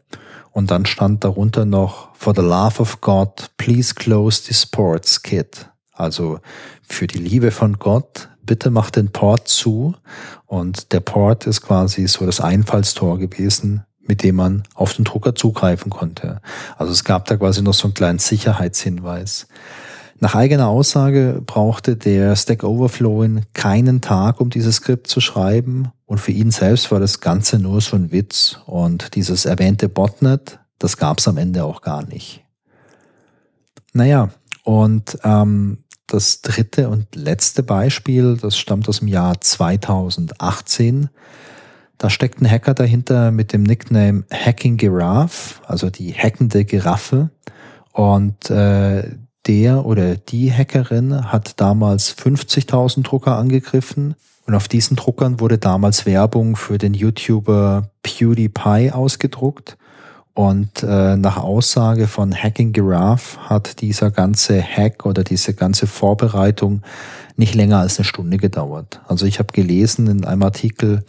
Und 0.52 0.72
dann 0.72 0.86
stand 0.86 1.26
darunter 1.26 1.66
noch, 1.66 2.16
For 2.16 2.34
the 2.34 2.42
love 2.42 2.82
of 2.82 3.02
God, 3.02 3.50
please 3.58 3.94
close 3.94 4.44
the 4.44 4.54
sports 4.54 5.22
kit. 5.22 5.68
Also 5.98 6.40
für 6.88 7.08
die 7.08 7.18
Liebe 7.18 7.52
von 7.52 7.80
Gott, 7.80 8.30
bitte 8.44 8.70
mach 8.70 8.92
den 8.92 9.12
Port 9.12 9.48
zu. 9.48 9.96
Und 10.46 10.94
der 10.94 11.02
Port 11.02 11.48
ist 11.48 11.62
quasi 11.62 12.08
so 12.08 12.26
das 12.26 12.40
Einfallstor 12.40 13.18
gewesen 13.20 13.84
mit 14.08 14.24
dem 14.24 14.36
man 14.36 14.64
auf 14.74 14.94
den 14.94 15.06
Drucker 15.06 15.36
zugreifen 15.36 15.90
konnte. 15.90 16.42
Also 16.78 16.92
es 16.92 17.04
gab 17.04 17.26
da 17.26 17.38
quasi 17.38 17.62
noch 17.62 17.74
so 17.74 17.88
einen 17.88 17.94
kleinen 17.94 18.20
Sicherheitshinweis. 18.20 19.48
Nach 20.20 20.34
eigener 20.34 20.68
Aussage 20.68 21.44
brauchte 21.46 21.96
der 21.96 22.36
Stack 22.36 22.64
Overflowing 22.64 23.44
keinen 23.54 24.02
Tag, 24.02 24.42
um 24.42 24.50
dieses 24.50 24.78
Skript 24.78 25.08
zu 25.08 25.22
schreiben. 25.22 25.90
Und 26.06 26.20
für 26.20 26.32
ihn 26.32 26.50
selbst 26.50 26.92
war 26.92 27.00
das 27.00 27.20
Ganze 27.20 27.60
nur 27.60 27.82
so 27.82 27.96
ein 27.96 28.12
Witz. 28.12 28.60
Und 28.66 29.14
dieses 29.16 29.46
erwähnte 29.46 29.90
Botnet, 29.90 30.60
das 30.80 30.98
gab 30.98 31.20
es 31.20 31.28
am 31.28 31.38
Ende 31.38 31.66
auch 31.66 31.82
gar 31.82 32.04
nicht. 32.08 32.44
Naja, 33.94 34.30
und 34.64 35.20
ähm, 35.24 35.84
das 36.08 36.42
dritte 36.42 36.90
und 36.90 37.16
letzte 37.16 37.64
Beispiel, 37.64 38.38
das 38.38 38.58
stammt 38.58 38.88
aus 38.90 39.00
dem 39.00 39.10
Jahr 39.10 39.40
2018. 39.40 41.10
Da 41.98 42.10
steckt 42.10 42.42
ein 42.42 42.50
Hacker 42.50 42.74
dahinter 42.74 43.32
mit 43.32 43.54
dem 43.54 43.64
Nickname 43.64 44.24
Hacking 44.32 44.78
Giraffe, 44.78 45.62
also 45.66 45.90
die 45.90 46.14
hackende 46.14 46.64
Giraffe. 46.64 47.30
Und 47.92 48.50
äh, 48.50 49.10
der 49.48 49.86
oder 49.86 50.16
die 50.16 50.52
Hackerin 50.52 51.32
hat 51.32 51.60
damals 51.60 52.16
50.000 52.18 53.04
Drucker 53.04 53.38
angegriffen. 53.38 54.16
Und 54.46 54.56
auf 54.56 54.68
diesen 54.68 54.96
Druckern 54.96 55.40
wurde 55.40 55.58
damals 55.58 56.06
Werbung 56.06 56.56
für 56.56 56.78
den 56.78 56.94
YouTuber 56.94 57.90
PewDiePie 58.04 58.92
ausgedruckt. 58.92 59.78
Und 60.38 60.84
äh, 60.84 61.18
nach 61.18 61.38
Aussage 61.38 62.06
von 62.06 62.32
Hacking 62.32 62.72
Giraffe 62.72 63.40
hat 63.50 63.82
dieser 63.82 64.12
ganze 64.12 64.62
Hack 64.62 65.04
oder 65.08 65.24
diese 65.24 65.56
ganze 65.56 65.88
Vorbereitung 65.88 66.84
nicht 67.38 67.56
länger 67.56 67.80
als 67.80 67.98
eine 67.98 68.06
Stunde 68.06 68.38
gedauert. 68.38 69.02
Also 69.08 69.26
ich 69.26 69.40
habe 69.40 69.52
gelesen 69.52 70.06
in 70.06 70.26
einem 70.26 70.44
Artikel, 70.44 71.04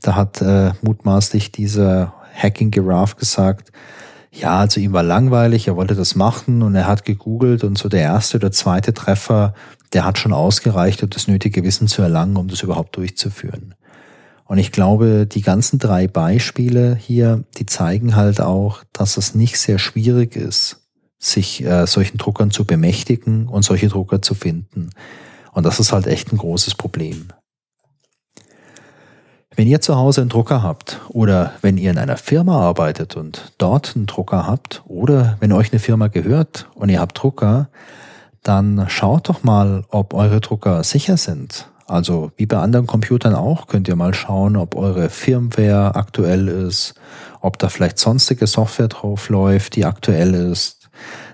da 0.00 0.14
hat 0.14 0.40
äh, 0.42 0.70
mutmaßlich 0.80 1.50
dieser 1.50 2.14
Hacking 2.32 2.70
Giraffe 2.70 3.16
gesagt, 3.16 3.72
ja, 4.30 4.60
also 4.60 4.78
ihm 4.78 4.92
war 4.92 5.02
langweilig, 5.02 5.66
er 5.66 5.74
wollte 5.74 5.96
das 5.96 6.14
machen 6.14 6.62
und 6.62 6.76
er 6.76 6.86
hat 6.86 7.04
gegoogelt 7.04 7.64
und 7.64 7.76
so 7.76 7.88
der 7.88 8.02
erste 8.02 8.36
oder 8.36 8.52
zweite 8.52 8.94
Treffer, 8.94 9.54
der 9.92 10.04
hat 10.04 10.18
schon 10.18 10.32
ausgereicht, 10.32 11.02
um 11.02 11.10
das 11.10 11.26
nötige 11.26 11.64
Wissen 11.64 11.88
zu 11.88 12.00
erlangen, 12.00 12.36
um 12.36 12.46
das 12.46 12.62
überhaupt 12.62 12.96
durchzuführen. 12.96 13.74
Und 14.48 14.56
ich 14.56 14.72
glaube, 14.72 15.26
die 15.26 15.42
ganzen 15.42 15.78
drei 15.78 16.08
Beispiele 16.08 16.96
hier, 16.96 17.44
die 17.58 17.66
zeigen 17.66 18.16
halt 18.16 18.40
auch, 18.40 18.82
dass 18.94 19.18
es 19.18 19.34
nicht 19.34 19.58
sehr 19.58 19.78
schwierig 19.78 20.36
ist, 20.36 20.88
sich 21.18 21.62
äh, 21.62 21.86
solchen 21.86 22.16
Druckern 22.16 22.50
zu 22.50 22.64
bemächtigen 22.64 23.46
und 23.46 23.62
solche 23.62 23.88
Drucker 23.88 24.22
zu 24.22 24.34
finden. 24.34 24.88
Und 25.52 25.66
das 25.66 25.78
ist 25.80 25.92
halt 25.92 26.06
echt 26.06 26.32
ein 26.32 26.38
großes 26.38 26.76
Problem. 26.76 27.28
Wenn 29.54 29.66
ihr 29.66 29.82
zu 29.82 29.96
Hause 29.96 30.22
einen 30.22 30.30
Drucker 30.30 30.62
habt 30.62 31.02
oder 31.10 31.52
wenn 31.60 31.76
ihr 31.76 31.90
in 31.90 31.98
einer 31.98 32.16
Firma 32.16 32.58
arbeitet 32.58 33.16
und 33.16 33.52
dort 33.58 33.96
einen 33.96 34.06
Drucker 34.06 34.46
habt 34.46 34.82
oder 34.86 35.36
wenn 35.40 35.52
euch 35.52 35.72
eine 35.72 35.80
Firma 35.80 36.06
gehört 36.06 36.70
und 36.74 36.88
ihr 36.88 37.00
habt 37.00 37.20
Drucker, 37.20 37.68
dann 38.42 38.86
schaut 38.88 39.28
doch 39.28 39.42
mal, 39.42 39.84
ob 39.90 40.14
eure 40.14 40.40
Drucker 40.40 40.82
sicher 40.84 41.18
sind. 41.18 41.68
Also 41.88 42.30
wie 42.36 42.46
bei 42.46 42.58
anderen 42.58 42.86
Computern 42.86 43.34
auch, 43.34 43.66
könnt 43.66 43.88
ihr 43.88 43.96
mal 43.96 44.12
schauen, 44.12 44.56
ob 44.56 44.76
eure 44.76 45.08
Firmware 45.08 45.96
aktuell 45.96 46.46
ist, 46.46 46.94
ob 47.40 47.58
da 47.58 47.70
vielleicht 47.70 47.98
sonstige 47.98 48.46
Software 48.46 48.88
drauf 48.88 49.30
läuft, 49.30 49.74
die 49.74 49.86
aktuell 49.86 50.34
ist, 50.34 50.78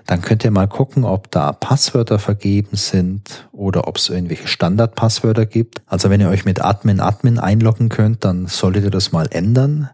dann 0.05 0.21
könnt 0.21 0.45
ihr 0.45 0.51
mal 0.51 0.67
gucken, 0.67 1.03
ob 1.03 1.29
da 1.31 1.51
Passwörter 1.51 2.19
vergeben 2.19 2.77
sind 2.77 3.49
oder 3.51 3.87
ob 3.87 3.97
es 3.97 4.09
irgendwelche 4.09 4.47
Standardpasswörter 4.47 5.45
gibt. 5.45 5.81
Also 5.87 6.09
wenn 6.09 6.21
ihr 6.21 6.29
euch 6.29 6.45
mit 6.45 6.63
Admin 6.63 7.01
Admin 7.01 7.37
einloggen 7.37 7.89
könnt, 7.89 8.23
dann 8.23 8.47
solltet 8.47 8.85
ihr 8.85 8.91
das 8.91 9.11
mal 9.11 9.27
ändern. 9.31 9.89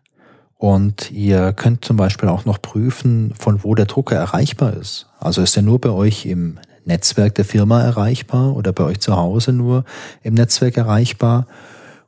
Und 0.58 1.10
ihr 1.10 1.54
könnt 1.54 1.84
zum 1.84 1.98
Beispiel 1.98 2.30
auch 2.30 2.46
noch 2.46 2.62
prüfen, 2.62 3.34
von 3.36 3.64
wo 3.64 3.74
der 3.74 3.86
Drucker 3.88 4.16
erreichbar 4.16 4.74
ist. 4.74 5.08
Also 5.20 5.42
ist 5.42 5.56
er 5.56 5.64
nur 5.64 5.82
bei 5.82 5.90
euch 5.90 6.28
im 6.28 6.60
Netzwerk 6.86 7.36
der 7.36 7.46
Firma 7.46 7.82
erreichbar 7.82 8.56
oder 8.56 8.74
bei 8.74 8.84
euch 8.84 9.00
zu 9.00 9.16
Hause 9.16 9.54
nur 9.54 9.86
im 10.24 10.34
Netzwerk 10.34 10.78
erreichbar? 10.78 11.48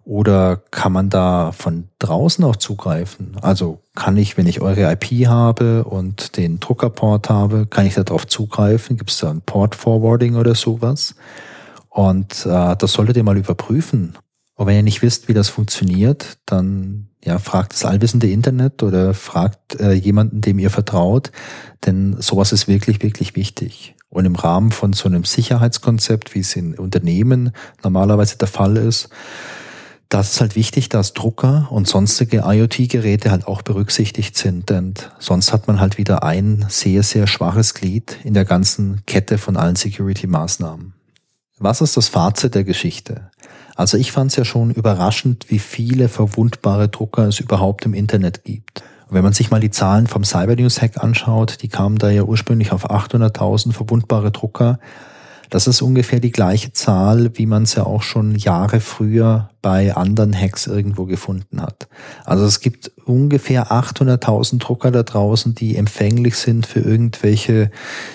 Oder 0.05 0.57
kann 0.69 0.91
man 0.91 1.09
da 1.09 1.53
von 1.53 1.87
draußen 1.99 2.43
auch 2.43 2.57
zugreifen? 2.57 3.37
Also 3.41 3.79
kann 3.95 4.17
ich, 4.17 4.37
wenn 4.37 4.47
ich 4.47 4.61
eure 4.61 4.91
IP 4.91 5.27
habe 5.27 5.85
und 5.85 6.35
den 6.35 6.59
Druckerport 6.59 7.29
habe, 7.29 7.67
kann 7.67 7.85
ich 7.85 7.93
darauf 7.93 8.27
zugreifen? 8.27 8.97
Gibt 8.97 9.11
es 9.11 9.19
da 9.19 9.29
ein 9.29 9.41
Port 9.41 9.75
Forwarding 9.75 10.35
oder 10.35 10.55
sowas? 10.55 11.15
Und 11.89 12.45
äh, 12.45 12.75
das 12.75 12.91
solltet 12.91 13.15
ihr 13.15 13.23
mal 13.23 13.37
überprüfen. 13.37 14.17
Und 14.55 14.67
wenn 14.67 14.75
ihr 14.75 14.83
nicht 14.83 15.01
wisst, 15.01 15.29
wie 15.29 15.33
das 15.33 15.49
funktioniert, 15.49 16.37
dann 16.45 17.07
ja, 17.23 17.39
fragt 17.39 17.73
das 17.73 17.85
allwissende 17.85 18.29
Internet 18.29 18.83
oder 18.83 19.13
fragt 19.13 19.79
äh, 19.79 19.93
jemanden, 19.93 20.41
dem 20.41 20.59
ihr 20.59 20.69
vertraut, 20.69 21.31
denn 21.85 22.17
sowas 22.19 22.51
ist 22.51 22.67
wirklich, 22.67 23.01
wirklich 23.01 23.35
wichtig. 23.35 23.95
Und 24.13 24.25
im 24.25 24.35
Rahmen 24.35 24.71
von 24.71 24.93
so 24.93 25.09
einem 25.09 25.23
Sicherheitskonzept, 25.23 26.35
wie 26.35 26.41
es 26.41 26.55
in 26.55 26.75
Unternehmen 26.75 27.51
normalerweise 27.83 28.37
der 28.37 28.47
Fall 28.47 28.77
ist, 28.77 29.09
das 30.07 30.33
ist 30.33 30.41
halt 30.41 30.55
wichtig, 30.55 30.89
dass 30.89 31.13
Drucker 31.13 31.67
und 31.71 31.87
sonstige 31.87 32.43
IoT-Geräte 32.45 33.31
halt 33.31 33.47
auch 33.47 33.63
berücksichtigt 33.63 34.37
sind, 34.37 34.69
denn 34.69 34.93
sonst 35.17 35.51
hat 35.51 35.67
man 35.67 35.79
halt 35.79 35.97
wieder 35.97 36.21
ein 36.21 36.67
sehr, 36.69 37.01
sehr 37.01 37.25
schwaches 37.25 37.73
Glied 37.73 38.19
in 38.23 38.35
der 38.35 38.45
ganzen 38.45 39.01
Kette 39.07 39.39
von 39.39 39.57
allen 39.57 39.75
Security-Maßnahmen. 39.75 40.93
Was 41.57 41.81
ist 41.81 41.97
das 41.97 42.09
Fazit 42.09 42.53
der 42.53 42.63
Geschichte? 42.63 43.31
Also 43.75 43.97
ich 43.97 44.11
fand 44.11 44.29
es 44.29 44.37
ja 44.37 44.45
schon 44.45 44.69
überraschend, 44.69 45.47
wie 45.49 45.57
viele 45.57 46.07
verwundbare 46.07 46.89
Drucker 46.89 47.29
es 47.29 47.39
überhaupt 47.39 47.85
im 47.85 47.95
Internet 47.95 48.43
gibt. 48.43 48.83
Wenn 49.13 49.23
man 49.23 49.33
sich 49.33 49.51
mal 49.51 49.59
die 49.59 49.69
Zahlen 49.69 50.07
vom 50.07 50.23
Cyber 50.23 50.55
News 50.55 50.81
Hack 50.81 51.03
anschaut, 51.03 51.61
die 51.61 51.67
kamen 51.67 51.99
da 51.99 52.09
ja 52.09 52.23
ursprünglich 52.23 52.71
auf 52.71 52.89
800.000 52.89 53.71
verwundbare 53.71 54.31
Drucker. 54.31 54.79
Das 55.51 55.67
ist 55.67 55.83
ungefähr 55.83 56.19
die 56.19 56.31
gleiche 56.31 56.73
Zahl, 56.73 57.29
wie 57.35 57.45
man 57.45 57.61
es 57.61 57.75
ja 57.75 57.85
auch 57.85 58.01
schon 58.01 58.33
Jahre 58.33 58.79
früher 58.79 59.51
bei 59.61 59.95
anderen 59.95 60.35
Hacks 60.35 60.65
irgendwo 60.65 61.05
gefunden 61.05 61.61
hat. 61.61 61.87
Also 62.25 62.45
es 62.45 62.59
gibt 62.59 62.91
ungefähr 63.05 63.71
800.000 63.71 64.57
Drucker 64.57 64.89
da 64.89 65.03
draußen, 65.03 65.53
die 65.53 65.75
empfänglich 65.75 66.35
sind 66.35 66.65
für 66.65 66.79
irgendwelche 66.79 67.69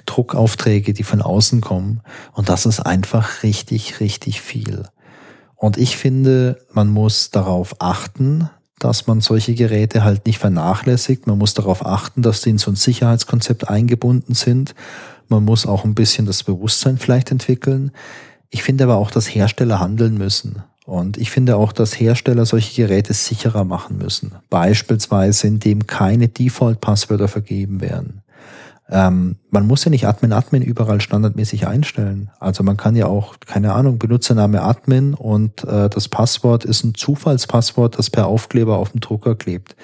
Druckaufträge, 0.04 0.94
die 0.94 1.04
von 1.04 1.22
außen 1.22 1.60
kommen. 1.60 2.00
Und 2.32 2.48
das 2.48 2.66
ist 2.66 2.80
einfach 2.80 3.44
richtig, 3.44 4.00
richtig 4.00 4.40
viel. 4.40 4.82
Und 5.54 5.76
ich 5.76 5.96
finde, 5.96 6.58
man 6.72 6.88
muss 6.88 7.30
darauf 7.30 7.76
achten, 7.78 8.50
dass 8.78 9.06
man 9.06 9.20
solche 9.20 9.54
Geräte 9.54 10.04
halt 10.04 10.26
nicht 10.26 10.38
vernachlässigt. 10.38 11.26
Man 11.26 11.38
muss 11.38 11.54
darauf 11.54 11.84
achten, 11.84 12.22
dass 12.22 12.42
die 12.42 12.50
in 12.50 12.58
so 12.58 12.70
ein 12.70 12.76
Sicherheitskonzept 12.76 13.68
eingebunden 13.68 14.34
sind 14.34 14.74
man 15.28 15.44
muss 15.44 15.66
auch 15.66 15.84
ein 15.84 15.94
bisschen 15.94 16.26
das 16.26 16.42
Bewusstsein 16.42 16.98
vielleicht 16.98 17.30
entwickeln. 17.30 17.92
Ich 18.50 18.62
finde 18.62 18.84
aber 18.84 18.96
auch, 18.96 19.10
dass 19.10 19.26
Hersteller 19.26 19.78
handeln 19.78 20.16
müssen. 20.16 20.62
Und 20.86 21.18
ich 21.18 21.30
finde 21.30 21.56
auch, 21.56 21.72
dass 21.72 22.00
Hersteller 22.00 22.46
solche 22.46 22.82
Geräte 22.82 23.12
sicherer 23.12 23.64
machen 23.64 23.98
müssen. 23.98 24.32
Beispielsweise, 24.48 25.46
indem 25.46 25.86
keine 25.86 26.28
Default-Passwörter 26.28 27.28
vergeben 27.28 27.82
werden. 27.82 28.22
Ähm, 28.90 29.36
man 29.50 29.66
muss 29.66 29.84
ja 29.84 29.90
nicht 29.90 30.06
Admin-Admin 30.06 30.62
überall 30.62 31.00
standardmäßig 31.00 31.66
einstellen. 31.66 32.30
Also 32.40 32.62
man 32.62 32.78
kann 32.78 32.96
ja 32.96 33.06
auch, 33.06 33.34
keine 33.44 33.74
Ahnung, 33.74 33.98
Benutzername 33.98 34.62
Admin 34.62 35.12
und 35.12 35.64
äh, 35.64 35.90
das 35.90 36.08
Passwort 36.08 36.64
ist 36.64 36.84
ein 36.84 36.94
Zufallspasswort, 36.94 37.98
das 37.98 38.08
per 38.08 38.26
Aufkleber 38.26 38.78
auf 38.78 38.92
dem 38.92 39.00
Drucker 39.00 39.34
klebt. 39.34 39.76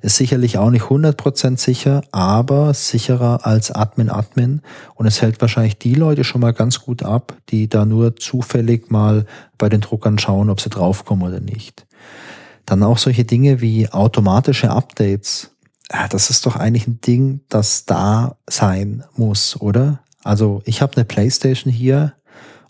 Ist 0.00 0.16
sicherlich 0.16 0.56
auch 0.56 0.70
nicht 0.70 0.84
100% 0.84 1.58
sicher, 1.58 2.00
aber 2.12 2.72
sicherer 2.72 3.44
als 3.44 3.70
Admin-Admin 3.70 4.62
und 4.94 5.06
es 5.06 5.20
hält 5.20 5.40
wahrscheinlich 5.42 5.78
die 5.78 5.94
Leute 5.94 6.24
schon 6.24 6.40
mal 6.40 6.54
ganz 6.54 6.80
gut 6.80 7.02
ab, 7.02 7.36
die 7.50 7.68
da 7.68 7.84
nur 7.84 8.16
zufällig 8.16 8.90
mal 8.90 9.26
bei 9.58 9.68
den 9.68 9.82
Druckern 9.82 10.18
schauen, 10.18 10.48
ob 10.48 10.62
sie 10.62 10.70
draufkommen 10.70 11.28
oder 11.28 11.40
nicht. 11.40 11.86
Dann 12.64 12.82
auch 12.82 12.98
solche 12.98 13.24
Dinge 13.24 13.60
wie 13.60 13.90
automatische 13.90 14.70
Updates 14.70 15.55
ja, 15.92 16.08
das 16.08 16.30
ist 16.30 16.46
doch 16.46 16.56
eigentlich 16.56 16.86
ein 16.86 17.00
Ding, 17.00 17.40
das 17.48 17.84
da 17.84 18.36
sein 18.48 19.04
muss, 19.16 19.60
oder? 19.60 20.00
Also 20.24 20.62
ich 20.64 20.82
habe 20.82 20.96
eine 20.96 21.04
PlayStation 21.04 21.72
hier 21.72 22.14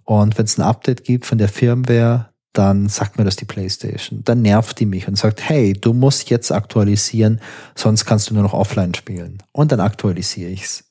und 0.05 0.37
wenn 0.37 0.45
es 0.45 0.59
ein 0.59 0.63
Update 0.63 1.05
gibt 1.05 1.27
von 1.27 1.39
der 1.39 1.49
Firmware, 1.49 2.31
dann 2.53 2.89
sagt 2.89 3.19
mir 3.19 3.25
das 3.25 3.37
die 3.37 3.45
PlayStation. 3.45 4.23
Dann 4.25 4.43
nervt 4.43 4.81
die 4.81 4.87
mich 4.87 5.09
und 5.09 5.17
sagt, 5.17 5.47
hey, 5.47 5.75
du 5.75 5.93
musst 5.93 6.31
jetzt 6.31 6.53
aktualisieren, 6.53 7.41
sonst 7.75 8.07
kannst 8.07 8.31
du 8.31 8.35
nur 8.35 8.43
noch 8.43 8.55
offline 8.55 8.95
spielen. 8.95 9.43
Und 9.53 9.73
dann 9.73 9.81
aktualisiere 9.81 10.51
ich's. 10.51 10.85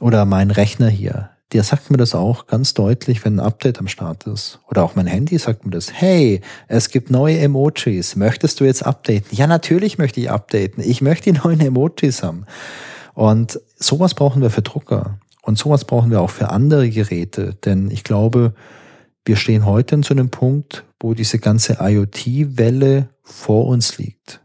Oder 0.00 0.24
mein 0.24 0.50
Rechner 0.50 0.88
hier 0.88 1.31
der 1.52 1.62
sagt 1.62 1.90
mir 1.90 1.96
das 1.96 2.14
auch 2.14 2.46
ganz 2.46 2.74
deutlich, 2.74 3.24
wenn 3.24 3.36
ein 3.36 3.46
Update 3.46 3.78
am 3.78 3.88
Start 3.88 4.26
ist. 4.26 4.60
Oder 4.68 4.84
auch 4.84 4.94
mein 4.94 5.06
Handy 5.06 5.36
sagt 5.38 5.64
mir 5.64 5.70
das. 5.70 5.92
Hey, 5.92 6.40
es 6.68 6.88
gibt 6.88 7.10
neue 7.10 7.38
Emojis. 7.38 8.16
Möchtest 8.16 8.60
du 8.60 8.64
jetzt 8.64 8.84
updaten? 8.84 9.36
Ja, 9.36 9.46
natürlich 9.46 9.98
möchte 9.98 10.20
ich 10.20 10.30
updaten. 10.30 10.82
Ich 10.82 11.02
möchte 11.02 11.32
die 11.32 11.38
neuen 11.38 11.60
Emojis 11.60 12.22
haben. 12.22 12.46
Und 13.14 13.60
sowas 13.76 14.14
brauchen 14.14 14.40
wir 14.40 14.50
für 14.50 14.62
Drucker. 14.62 15.18
Und 15.42 15.58
sowas 15.58 15.84
brauchen 15.84 16.10
wir 16.10 16.20
auch 16.20 16.30
für 16.30 16.50
andere 16.50 16.88
Geräte. 16.88 17.54
Denn 17.64 17.90
ich 17.90 18.04
glaube, 18.04 18.54
wir 19.24 19.36
stehen 19.36 19.66
heute 19.66 20.00
zu 20.00 20.14
einem 20.14 20.30
Punkt, 20.30 20.84
wo 21.00 21.14
diese 21.14 21.38
ganze 21.38 21.78
IoT-Welle 21.80 23.08
vor 23.22 23.66
uns 23.66 23.98
liegt 23.98 24.42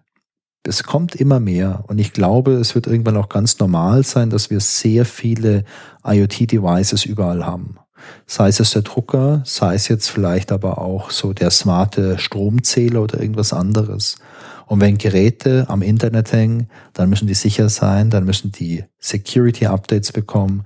es 0.68 0.84
kommt 0.84 1.16
immer 1.16 1.40
mehr 1.40 1.84
und 1.88 1.98
ich 1.98 2.14
glaube, 2.14 2.54
es 2.54 2.76
wird 2.76 2.88
irgendwann 2.88 3.18
auch 3.18 3.30
ganz 3.30 3.58
normal 3.60 4.04
sein, 4.04 4.30
dass 4.30 4.50
wir 4.50 4.60
sehr 4.60 5.06
viele 5.06 5.64
IoT-Devices 6.06 7.06
überall 7.06 7.46
haben. 7.46 7.78
Sei 8.26 8.50
es 8.50 8.58
der 8.58 8.84
Drucker, 8.84 9.42
sei 9.46 9.74
es 9.76 9.88
jetzt 9.88 10.10
vielleicht 10.10 10.52
aber 10.52 10.78
auch 10.78 11.10
so 11.10 11.34
der 11.34 11.50
smarte 11.50 12.20
Stromzähler 12.20 13.02
oder 13.02 13.20
irgendwas 13.20 13.54
anderes. 13.54 14.18
Und 14.68 14.82
wenn 14.82 14.98
Geräte 14.98 15.66
am 15.70 15.82
Internet 15.82 16.32
hängen, 16.32 16.68
dann 16.94 17.10
müssen 17.10 17.28
die 17.28 17.34
sicher 17.34 17.70
sein, 17.70 18.10
dann 18.10 18.26
müssen 18.26 18.52
die 18.52 18.84
Security-Updates 19.00 20.12
bekommen 20.12 20.64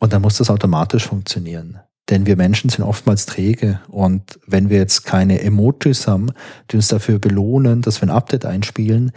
und 0.00 0.12
dann 0.12 0.22
muss 0.22 0.38
das 0.38 0.50
automatisch 0.50 1.06
funktionieren. 1.06 1.78
Denn 2.08 2.26
wir 2.26 2.36
Menschen 2.36 2.70
sind 2.70 2.84
oftmals 2.84 3.26
träge. 3.26 3.80
Und 3.88 4.38
wenn 4.46 4.70
wir 4.70 4.78
jetzt 4.78 5.04
keine 5.04 5.40
Emojis 5.40 6.06
haben, 6.06 6.30
die 6.70 6.76
uns 6.76 6.88
dafür 6.88 7.18
belohnen, 7.18 7.82
dass 7.82 8.00
wir 8.00 8.08
ein 8.08 8.16
Update 8.16 8.44
einspielen, 8.44 9.10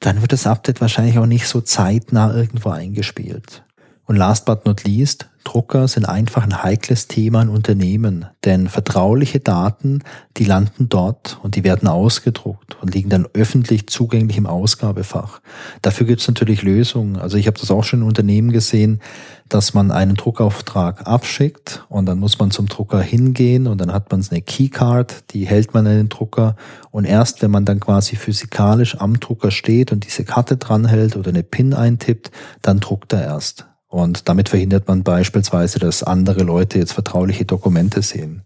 dann 0.00 0.20
wird 0.20 0.32
das 0.32 0.46
Update 0.46 0.80
wahrscheinlich 0.80 1.18
auch 1.18 1.26
nicht 1.26 1.46
so 1.46 1.60
zeitnah 1.60 2.34
irgendwo 2.34 2.70
eingespielt. 2.70 3.62
Und 4.04 4.16
last 4.16 4.44
but 4.44 4.66
not 4.66 4.84
least, 4.84 5.29
Drucker 5.44 5.88
sind 5.88 6.04
einfach 6.04 6.42
ein 6.42 6.62
heikles 6.62 7.08
Thema 7.08 7.42
in 7.42 7.48
Unternehmen, 7.48 8.26
denn 8.44 8.68
vertrauliche 8.68 9.40
Daten, 9.40 10.02
die 10.36 10.44
landen 10.44 10.88
dort 10.88 11.38
und 11.42 11.56
die 11.56 11.64
werden 11.64 11.88
ausgedruckt 11.88 12.76
und 12.80 12.94
liegen 12.94 13.08
dann 13.08 13.26
öffentlich 13.32 13.86
zugänglich 13.86 14.36
im 14.36 14.46
Ausgabefach. 14.46 15.40
Dafür 15.80 16.06
gibt 16.06 16.20
es 16.20 16.28
natürlich 16.28 16.62
Lösungen. 16.62 17.16
Also 17.16 17.38
ich 17.38 17.46
habe 17.46 17.58
das 17.58 17.70
auch 17.70 17.84
schon 17.84 18.00
in 18.00 18.06
Unternehmen 18.06 18.52
gesehen, 18.52 19.00
dass 19.48 19.72
man 19.72 19.90
einen 19.90 20.14
Druckauftrag 20.14 21.06
abschickt 21.06 21.84
und 21.88 22.06
dann 22.06 22.18
muss 22.18 22.38
man 22.38 22.50
zum 22.50 22.66
Drucker 22.66 23.00
hingehen 23.00 23.66
und 23.66 23.80
dann 23.80 23.92
hat 23.92 24.12
man 24.12 24.24
eine 24.30 24.42
Keycard, 24.42 25.32
die 25.32 25.46
hält 25.46 25.72
man 25.72 25.86
in 25.86 25.96
den 25.96 26.08
Drucker 26.10 26.54
und 26.90 27.06
erst 27.06 27.40
wenn 27.40 27.50
man 27.50 27.64
dann 27.64 27.80
quasi 27.80 28.16
physikalisch 28.16 28.98
am 28.98 29.18
Drucker 29.18 29.50
steht 29.50 29.90
und 29.90 30.04
diese 30.04 30.24
Karte 30.24 30.58
dranhält 30.58 31.16
oder 31.16 31.30
eine 31.30 31.42
PIN 31.42 31.72
eintippt, 31.72 32.30
dann 32.62 32.80
druckt 32.80 33.12
er 33.14 33.22
erst. 33.22 33.69
Und 33.90 34.28
damit 34.28 34.48
verhindert 34.48 34.86
man 34.88 35.02
beispielsweise, 35.02 35.80
dass 35.80 36.04
andere 36.04 36.44
Leute 36.44 36.78
jetzt 36.78 36.92
vertrauliche 36.92 37.44
Dokumente 37.44 38.02
sehen. 38.02 38.42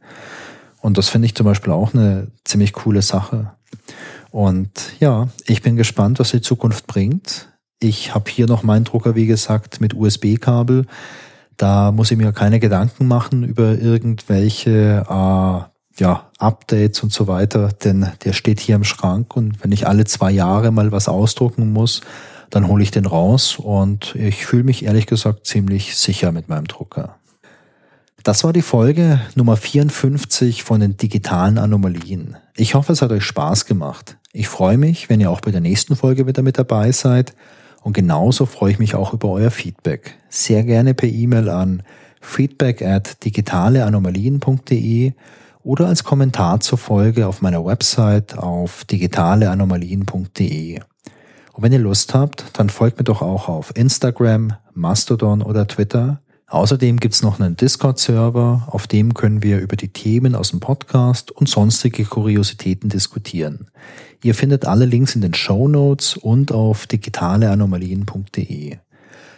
Und 0.81 0.99
das 0.99 1.11
finde 1.11 1.27
ich 1.27 1.35
zum 1.35 1.45
Beispiel 1.45 1.73
auch 1.73 1.95
eine 1.95 2.29
ziemlich 2.45 2.73
coole 2.73 3.03
Sache. 3.03 3.53
Und 4.31 4.71
ja, 5.01 5.29
ich 5.47 5.63
bin 5.63 5.77
gespannt, 5.77 6.19
was 6.19 6.31
die 6.31 6.41
Zukunft 6.41 6.87
bringt. 6.87 7.51
Ich 7.79 8.15
habe 8.15 8.31
hier 8.31 8.47
noch 8.47 8.63
meinen 8.63 8.85
Drucker, 8.85 9.15
wie 9.15 9.27
gesagt, 9.27 9.81
mit 9.83 9.95
USB-Kabel. 9.95 10.87
Da 11.59 11.93
muss 11.93 12.11
ich 12.11 12.17
mir 12.17 12.33
keine 12.33 12.59
Gedanken 12.59 13.07
machen 13.07 13.45
über 13.45 13.79
irgendwelche 13.79 15.05
äh, 15.09 16.01
ja, 16.01 16.31
Updates 16.39 17.03
und 17.03 17.13
so 17.13 17.27
weiter, 17.27 17.69
denn 17.85 18.09
der 18.25 18.33
steht 18.33 18.61
hier 18.61 18.77
im 18.77 18.85
Schrank 18.85 19.37
und 19.37 19.63
wenn 19.63 19.73
ich 19.73 19.87
alle 19.87 20.05
zwei 20.05 20.31
Jahre 20.33 20.73
mal 20.73 20.91
was 20.91 21.07
ausdrucken 21.07 21.73
muss, 21.73 22.01
dann 22.55 22.69
hole 22.69 22.85
ich 22.85 22.93
den 22.93 23.07
raus 23.07 23.59
und 23.59 24.15
ich 24.15 24.47
fühle 24.47 24.63
mich 24.63 24.85
ehrlich 24.85 25.07
gesagt 25.07 25.45
ziemlich 25.45 25.97
sicher 25.97 26.31
mit 26.31 26.49
meinem 26.49 26.69
Drucker. 26.69 27.17
Das 28.23 28.45
war 28.45 28.53
die 28.53 28.63
Folge 28.63 29.21
Nummer 29.35 29.57
54 29.57 30.63
von 30.63 30.79
den 30.79 30.97
digitalen 30.97 31.59
Anomalien. 31.59 32.37
Ich 32.57 32.77
hoffe, 32.77 32.93
es 32.93 33.03
hat 33.03 33.11
euch 33.11 33.25
Spaß 33.25 33.67
gemacht. 33.67 34.19
Ich 34.33 34.47
freue 34.47 34.79
mich, 34.79 35.11
wenn 35.11 35.21
ihr 35.21 35.33
auch 35.33 35.41
bei 35.41 35.51
der 35.51 35.61
nächsten 35.61 35.97
Folge 35.97 36.29
wieder 36.29 36.43
mit 36.43 36.57
dabei 36.57 36.93
seid. 36.93 37.35
Und 37.83 37.93
genauso 37.93 38.47
freue 38.47 38.71
ich 38.71 38.79
mich 38.79 38.95
auch 38.95 39.13
über 39.13 39.31
euer 39.31 39.51
Feedback. 39.51 40.17
Sehr 40.29 40.63
gerne 40.63 40.95
per 40.95 41.09
E-Mail 41.09 41.49
an 41.49 41.83
feedback 42.21 42.83
at 42.83 43.25
digitaleanomalien.de 43.25 45.13
oder 45.65 45.89
als 45.89 46.05
Kommentar 46.05 46.61
zur 46.61 46.79
Folge 46.79 47.27
auf 47.27 47.43
meiner 47.43 47.65
Website 47.65 48.39
auf 48.39 48.85
digitaleanomalien.de. 48.85 50.81
Und 51.55 51.63
wenn 51.63 51.73
ihr 51.73 51.79
Lust 51.79 52.15
habt, 52.15 52.45
dann 52.55 52.69
folgt 52.69 52.99
mir 52.99 53.05
doch 53.05 53.23
auch 53.23 53.49
auf 53.49 53.73
Instagram, 53.77 54.55
Mastodon 54.75 55.41
oder 55.41 55.69
Twitter. 55.69 56.21
Außerdem 56.49 56.99
gibt's 56.99 57.23
noch 57.23 57.39
einen 57.39 57.57
Discord-Server, 57.57 58.69
auf 58.71 58.89
dem 58.89 59.15
können 59.15 59.43
wir 59.43 59.61
über 59.61 59.77
die 59.77 59.89
Themen 59.89 60.35
aus 60.35 60.51
dem 60.51 60.59
Podcast 60.59 61.31
und 61.31 61.49
sonstige 61.49 62.05
Kuriositäten 62.05 62.91
diskutieren. 62.91 63.69
Ihr 64.23 64.35
findet 64.35 64.67
alle 64.67 64.85
Links 64.85 65.15
in 65.15 65.21
den 65.21 65.35
Show 65.35 65.69
Notes 65.69 66.17
und 66.17 66.51
auf 66.51 66.87
digitaleanomalien.de. 66.89 68.79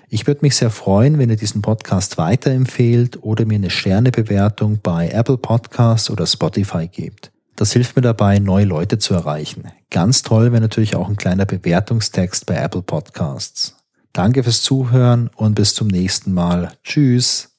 Ich 0.08 0.26
würde 0.26 0.40
mich 0.42 0.56
sehr 0.56 0.70
freuen, 0.70 1.18
wenn 1.18 1.30
ihr 1.30 1.36
diesen 1.36 1.60
Podcast 1.60 2.16
weiterempfehlt 2.16 3.22
oder 3.22 3.44
mir 3.44 3.56
eine 3.56 3.70
Sternebewertung 3.70 4.78
bei 4.82 5.10
Apple 5.10 5.36
Podcasts 5.36 6.08
oder 6.10 6.26
Spotify 6.26 6.88
gebt. 6.88 7.30
Das 7.56 7.72
hilft 7.72 7.96
mir 7.96 8.02
dabei, 8.02 8.38
neue 8.38 8.66
Leute 8.66 8.98
zu 8.98 9.14
erreichen. 9.14 9.64
Ganz 9.90 10.22
toll 10.22 10.52
wäre 10.52 10.60
natürlich 10.60 10.94
auch 10.94 11.08
ein 11.08 11.16
kleiner 11.16 11.46
Bewertungstext 11.46 12.44
bei 12.44 12.54
Apple 12.56 12.82
Podcasts. 12.82 13.76
Danke 14.12 14.44
fürs 14.44 14.62
Zuhören 14.62 15.30
und 15.36 15.54
bis 15.54 15.74
zum 15.74 15.88
nächsten 15.88 16.32
Mal. 16.32 16.72
Tschüss. 16.84 17.56